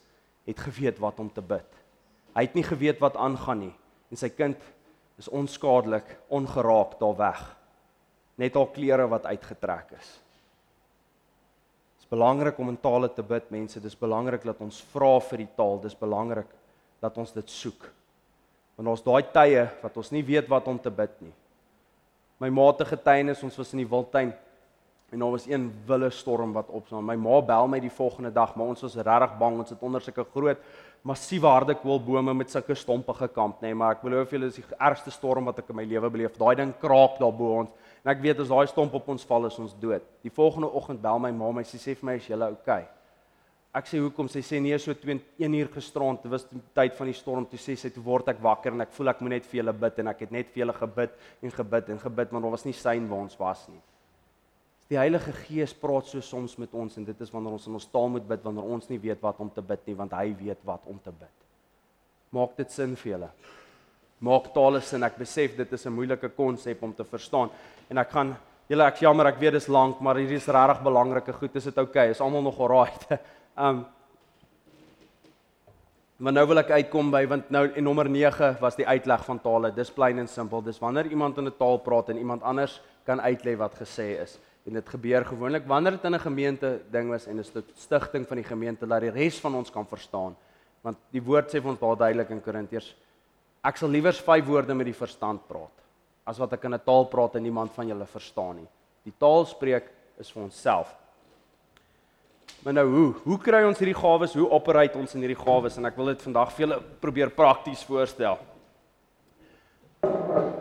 [0.47, 1.67] het geweet wat om te bid.
[2.37, 3.73] Hy het nie geweet wat aangaan nie
[4.07, 4.61] en sy kind
[5.17, 7.41] is onskadelik, ongeraak daar weg.
[8.37, 10.11] Net al klere wat uitgetrek is.
[12.07, 13.81] Dit is belangrik om in tale te bid, mense.
[13.81, 15.81] Dit is belangrik dat ons vra vir die taal.
[15.83, 16.47] Dit is belangrik
[17.03, 17.89] dat ons dit soek.
[18.79, 21.33] Want ons daai tye wat ons nie weet wat om te bid nie.
[22.39, 24.31] My maate getuienis, ons was in die Wildtuin
[25.09, 27.05] En daar was een wille storm wat opstaan.
[27.05, 29.59] My ma bel my die volgende dag, maar ons was regtig bang.
[29.59, 30.57] Ons het onder sulke groot,
[31.01, 34.79] massiewe harde koolbome met sulke stompe gekamp, nê, nee, maar ek belowe julle dis die
[34.83, 36.35] ergste storm wat ek in my lewe beleef.
[36.35, 37.86] Daai ding kraak daar bo ons.
[38.03, 40.05] En ek weet as daai stomp op ons val, is ons dood.
[40.23, 42.85] Die volgende oggend bel my ma my sê sê vir my is jy okay?
[43.77, 44.29] Ek sê hoekom?
[44.31, 47.45] Sy sê nee, so 2 1 uur gisterond, dit was die tyd van die storm,
[47.45, 49.73] toe sê sy toe word ek wakker en ek voel ek moet net vir julle
[49.83, 52.65] bid en ek het net vir julle gebid en gebid en gebid, maar daar was
[52.65, 53.81] nie sein waar ons was nie.
[54.87, 57.89] Die Heilige Gees praat so soms met ons en dit is wanneer ons in ons
[57.91, 60.63] taal moet bid wanneer ons nie weet wat om te bid nie want hy weet
[60.65, 61.47] wat om te bid.
[62.31, 63.29] Maak dit sin vir julle?
[64.19, 65.03] Maak tale sin.
[65.03, 67.49] Ek besef dit is 'n moeilike konsep om te verstaan
[67.89, 68.35] en ek gaan
[68.67, 71.55] julle ek jammer ek weet dis lank maar hierdie is regtig belangrike goed.
[71.55, 72.09] Is dit oukei?
[72.09, 72.09] Okay?
[72.09, 73.07] Is almal nog alright?
[73.57, 73.85] um
[76.19, 79.39] Maar nou wil ek uitkom by want nou en nommer 9 was die uitleg van
[79.39, 79.69] tale.
[79.71, 80.63] Dis plain en simpel.
[80.65, 84.39] Dis wanneer iemand in 'n taal praat en iemand anders kan uitlei wat gesê is
[84.65, 88.37] en dit gebeur gewoonlik wanneer dit in 'n gemeente ding was en 'n stigting van
[88.37, 90.35] die gemeente laat die res van ons kan verstaan.
[90.81, 92.95] Want die woord sê vir ons baie duidelik in Korintiërs
[93.67, 95.73] ek sal liewer vyf woorde met die verstand praat
[96.27, 98.67] as wat ek in 'n taal praat en niemand van julle verstaan nie.
[99.05, 99.85] Die taal spreek
[100.19, 100.95] is vir onsself.
[102.63, 103.13] Maar nou hoe?
[103.23, 104.33] Hoe kry ons hierdie gawes?
[104.33, 105.77] Hoe operate ons in hierdie gawes?
[105.77, 108.37] En ek wil dit vandag vir julle probeer prakties voorstel.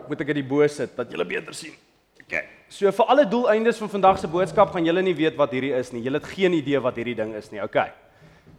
[0.08, 1.74] Moet ek dit bo sit dat julle beter sien?
[2.20, 2.44] OK.
[2.68, 5.92] So vir alle doeleindes van vandag se boodskap gaan julle nie weet wat hierdie is
[5.92, 6.02] nie.
[6.02, 7.62] Julle het geen idee wat hierdie ding is nie.
[7.62, 7.76] OK.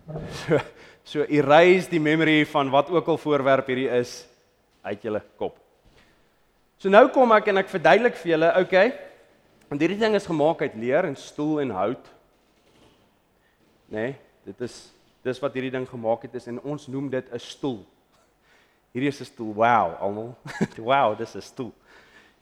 [0.48, 0.60] So
[1.08, 4.26] so erase die memory van wat ook al voorwerp hierdie is
[4.88, 5.58] uit julle kop.
[6.78, 8.76] So nou kom ek en ek verduidelik vir julle, OK.
[9.68, 12.12] Want hierdie ding is gemaak uit leer en stoel en hout.
[13.88, 13.98] Né?
[13.98, 14.16] Nee,
[14.48, 14.76] dit is
[15.28, 17.82] dis wat hierdie ding gemaak het is en ons noem dit 'n stoel.
[18.94, 19.54] Hierdie is 'n stoel.
[19.54, 20.36] Wow, almal.
[20.90, 21.74] wow, dis 'n stoel.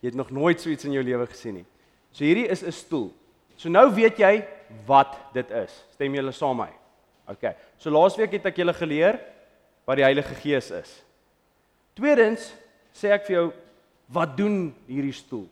[0.01, 1.65] Jy het nog nooit so iets in jou lewe gesien nie.
[2.11, 3.13] So hierdie is 'n stoel.
[3.55, 4.45] So nou weet jy
[4.85, 5.85] wat dit is.
[5.93, 6.73] Stem julle saam met my?
[7.33, 7.55] OK.
[7.77, 9.19] So laasweek het ek julle geleer
[9.85, 11.04] wat die Heilige Gees is.
[11.95, 12.49] Tweedens
[12.95, 13.45] sê ek vir jou
[14.11, 14.57] wat doen
[14.89, 15.45] hierdie stoel?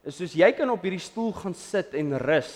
[0.00, 2.48] Is soos jy kan op hierdie stoel gaan sit en rus.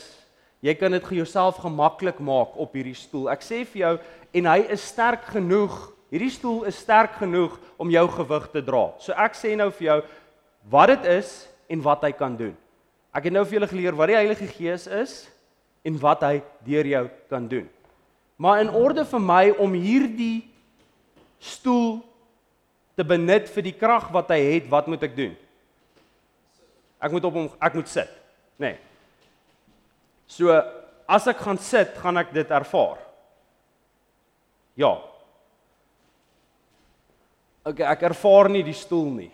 [0.64, 3.28] Jy kan dit vir jouself gemaklik maak op hierdie stoel.
[3.28, 3.92] Ek sê vir jou
[4.40, 5.76] en hy is sterk genoeg.
[6.08, 8.86] Hierdie stoel is sterk genoeg om jou gewig te dra.
[8.96, 9.98] So ek sê nou vir jou
[10.72, 11.34] wat dit is
[11.68, 12.56] en wat hy kan doen.
[13.12, 15.18] Ek het nou vir julle geleer wat die Heilige Gees is
[15.84, 17.68] en wat hy deur jou kan doen.
[18.40, 20.46] Maar in orde vir my om hierdie
[21.44, 22.00] stoel
[22.94, 25.34] te benut vir die krag wat hy het, wat moet ek doen?
[27.02, 28.10] Ek moet op hom ek moet sit,
[28.56, 28.74] nê.
[28.74, 28.76] Nee.
[30.30, 30.54] So
[31.06, 33.00] as ek gaan sit, gaan ek dit ervaar.
[34.80, 34.96] Ja.
[37.64, 39.32] Okay, ek ervaar nie die stoel nie.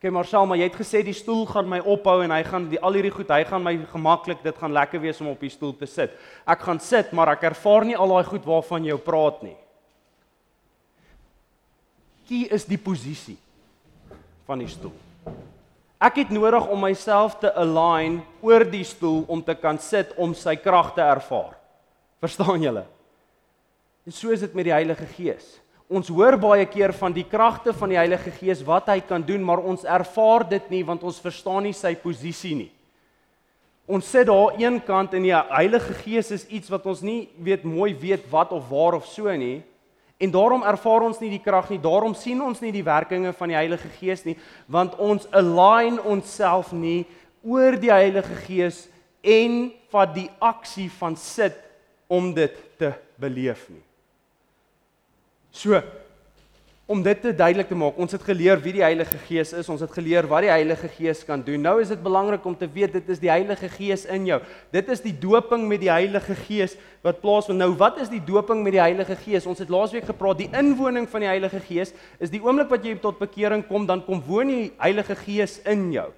[0.00, 2.78] Okay, Marcel, maar jy het gesê die stoel gaan my ophou en hy gaan die
[2.80, 5.74] al hierdie goed, hy gaan my gemaklik, dit gaan lekker wees om op die stoel
[5.76, 6.14] te sit.
[6.48, 9.58] Ek gaan sit, maar ek ervaar nie al daai goed waarvan jy praat nie.
[12.30, 13.34] Kie is die posisie
[14.46, 14.94] van die stoel.
[16.00, 20.30] Ek het nodig om myself te align oor die stoel om te kan sit om
[20.38, 21.56] sy krag te ervaar.
[22.22, 22.84] Verstaan julle?
[24.06, 25.58] En so is dit met die Heilige Gees.
[25.90, 29.42] Ons hoor baie keer van die kragte van die Heilige Gees wat hy kan doen,
[29.42, 32.70] maar ons ervaar dit nie want ons verstaan nie sy posisie nie.
[33.90, 37.66] Ons sit daar een kant en die Heilige Gees is iets wat ons nie weet
[37.66, 39.64] mooi weet wat of waar of so nie.
[40.20, 41.80] En daarom ervaar ons nie die krag nie.
[41.80, 44.36] Daarom sien ons nie die werkinge van die Heilige Gees nie,
[44.68, 47.06] want ons align onsself nie
[47.40, 48.84] oor die Heilige Gees
[49.24, 51.56] en vat die aksie van sit
[52.10, 53.82] om dit te beleef nie.
[55.50, 55.80] So
[56.90, 59.82] om dit te duidelik te maak, ons het geleer wie die Heilige Gees is, ons
[59.84, 61.62] het geleer wat die Heilige Gees kan doen.
[61.62, 64.40] Nou is dit belangrik om te weet dit is die Heilige Gees in jou.
[64.74, 66.74] Dit is die doping met die Heilige Gees
[67.06, 67.62] wat plaasvind.
[67.62, 69.46] Nou, wat is die doping met die Heilige Gees?
[69.46, 72.96] Ons het laasweek gepraat, die inwoning van die Heilige Gees is die oomblik wat jy
[72.98, 76.08] tot bekering kom, dan kom woon die Heilige Gees in jou.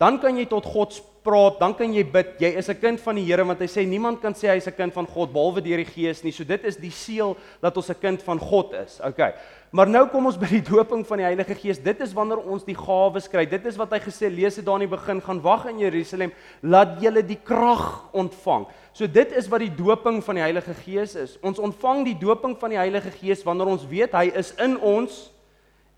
[0.00, 2.36] Dan kan jy tot God praat, dan kan jy bid.
[2.40, 4.76] Jy is 'n kind van die Here want hy sê niemand kan sê hy's 'n
[4.76, 6.32] kind van God behalwe deur die Gees nie.
[6.32, 9.00] So dit is die seël dat ons 'n kind van God is.
[9.00, 9.32] Okay.
[9.70, 11.82] Maar nou kom ons by die doping van die Heilige Gees.
[11.82, 13.46] Dit is wanneer ons die gawes kry.
[13.46, 16.32] Dit is wat hy gesê lees dit daar in die begin gaan wag in Jerusalem
[16.62, 18.66] laat julle die krag ontvang.
[18.92, 21.38] So dit is wat die doping van die Heilige Gees is.
[21.42, 25.30] Ons ontvang die doping van die Heilige Gees wanneer ons weet hy is in ons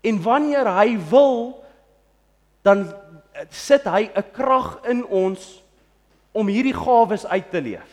[0.01, 1.63] en wanneer hy wil
[2.63, 2.87] dan
[3.49, 5.63] sit hy 'n krag in ons
[6.31, 7.91] om hierdie gawes uit te leef.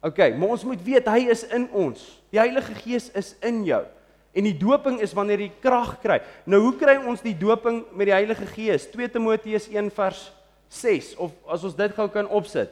[0.00, 2.00] OK, maar ons moet weet hy is in ons.
[2.32, 3.84] Die Heilige Gees is in jou.
[4.32, 6.20] En die doping is wanneer jy krag kry.
[6.46, 8.86] Nou hoe kry ons die doping met die Heilige Gees?
[8.92, 10.30] 2 Timoteus 1 vers
[10.70, 12.70] 6 of as ons dit gou kan opsit.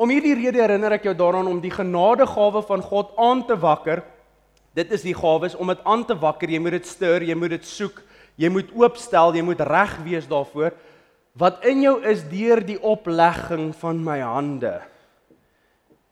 [0.00, 4.02] Om hierdie rede herinner ek jou daaraan om die genadegawe van God aan te wakker
[4.74, 6.50] Dit is die gawes om dit aan te wakker.
[6.50, 8.00] Jy moet dit stuur, jy moet dit soek,
[8.40, 10.74] jy moet oopstel, jy moet reg wees daarvoor.
[11.38, 14.80] Wat in jou is deur die oplegging van my hande.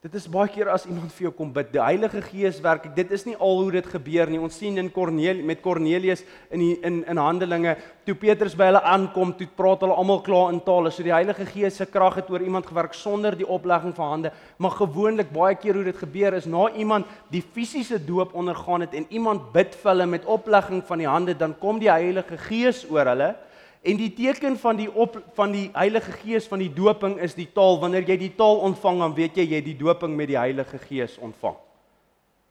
[0.02, 2.88] Dit is baie keer as iemand vir jou kom bid, die Heilige Gees werk.
[2.96, 4.40] Dit is nie al hoe dit gebeur nie.
[4.42, 8.80] Ons sien in Kornelius met Kornelius in die, in in Handelinge, toe Petrus by hulle
[8.82, 10.90] aankom, toe praat hulle almal klaar in tale.
[10.90, 14.34] So die Heilige Gees se krag het oor iemand gewerk sonder die oplegging van hande.
[14.58, 18.98] Maar gewoonlik baie keer hoe dit gebeur is na iemand die fisiese doop ondergaan het
[18.98, 22.82] en iemand bid vir hulle met oplegging van die hande, dan kom die Heilige Gees
[22.90, 23.36] oor hulle
[23.82, 27.48] En die teken van die op van die Heilige Gees van die doping is die
[27.50, 27.80] taal.
[27.82, 30.78] Wanneer jy die taal ontvang, dan weet jy jy het die doping met die Heilige
[30.84, 31.56] Gees ontvang.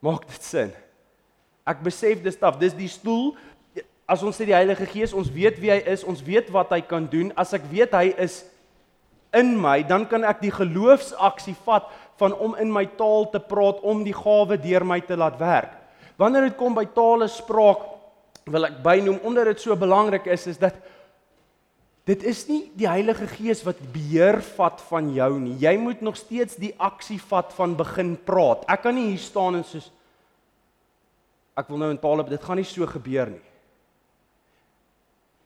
[0.04, 0.74] Maak dit sin?
[1.64, 3.32] Ek besef dis stap, dis die stoel.
[4.12, 6.82] As ons sê die Heilige Gees, ons weet wie hy is, ons weet wat hy
[6.84, 7.32] kan doen.
[7.40, 8.42] As ek weet hy is
[9.32, 11.88] in my, dan kan ek die geloofsaksie vat
[12.20, 15.78] van om in my taal te praat om die gawe deur my te laat werk.
[16.20, 17.88] Wanneer dit kom by tale spraak,
[18.52, 20.76] wil ek bynoem omdat dit so belangrik is, is dat
[22.10, 25.54] Dit is nie die Heilige Gees wat beheer vat van jou nie.
[25.62, 28.66] Jy moet nog steeds die aksie vat van begin praat.
[28.72, 29.92] Ek kan nie hier staan en soos
[31.60, 33.44] ek wil nou in tale, dit gaan nie so gebeur nie.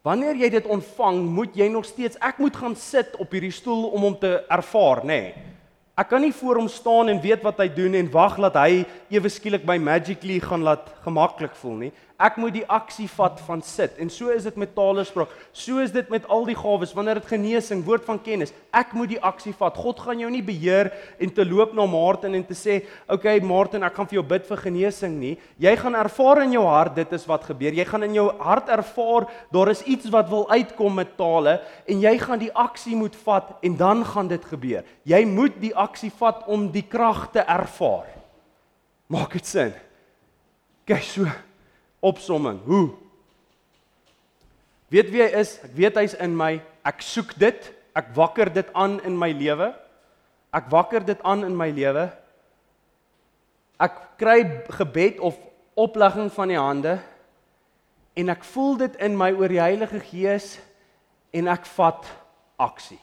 [0.05, 3.89] Wanneer jy dit ontvang, moet jy nog steeds ek moet gaan sit op hierdie stoel
[3.89, 5.19] om hom te ervaar, nê.
[5.25, 5.51] Nee.
[5.95, 8.83] Ek kan nie voor hom staan en weet wat hy doen en wag dat hy
[9.15, 11.91] ewe skielik my magically gaan laat gemaklik voel nie.
[12.16, 13.97] Ek moet die aksie vat van sit.
[13.99, 15.34] En so is dit met tale spraak.
[15.51, 18.53] So is dit met al die gawes wanneer dit genesing, woord van kennis.
[18.72, 19.76] Ek moet die aksie vat.
[19.76, 23.39] God gaan jou nie beheer en te loop na Martin en te sê, "Oké okay,
[23.39, 26.95] Martin, ek gaan vir jou bid vir genesing nie." Jy gaan ervaar in jou hart
[26.95, 27.74] dit is wat gebeur.
[27.74, 31.99] Jy gaan in jou hart ervaar daar is iets wat wil uitkom met tale en
[31.99, 34.84] jy gaan die aksie moet vat en dan gaan dit gebeur.
[35.03, 38.07] Jy moet die aksie vat om die krag te ervaar.
[39.07, 39.74] Maak dit sin?
[40.86, 41.26] Kyk so
[42.05, 42.59] opsomming.
[42.67, 42.93] Hoe?
[44.93, 45.57] Weet wie hy is?
[45.65, 46.59] Ek weet hy's in my.
[46.85, 47.71] Ek soek dit.
[47.97, 49.71] Ek wakker dit aan in my lewe.
[50.55, 52.07] Ek wakker dit aan in my lewe.
[53.81, 54.39] Ek kry
[54.77, 55.39] gebed of
[55.75, 56.95] oplegging van die hande
[58.15, 60.53] en ek voel dit in my oor die Heilige Gees
[61.35, 62.07] en ek vat
[62.63, 62.99] aksie.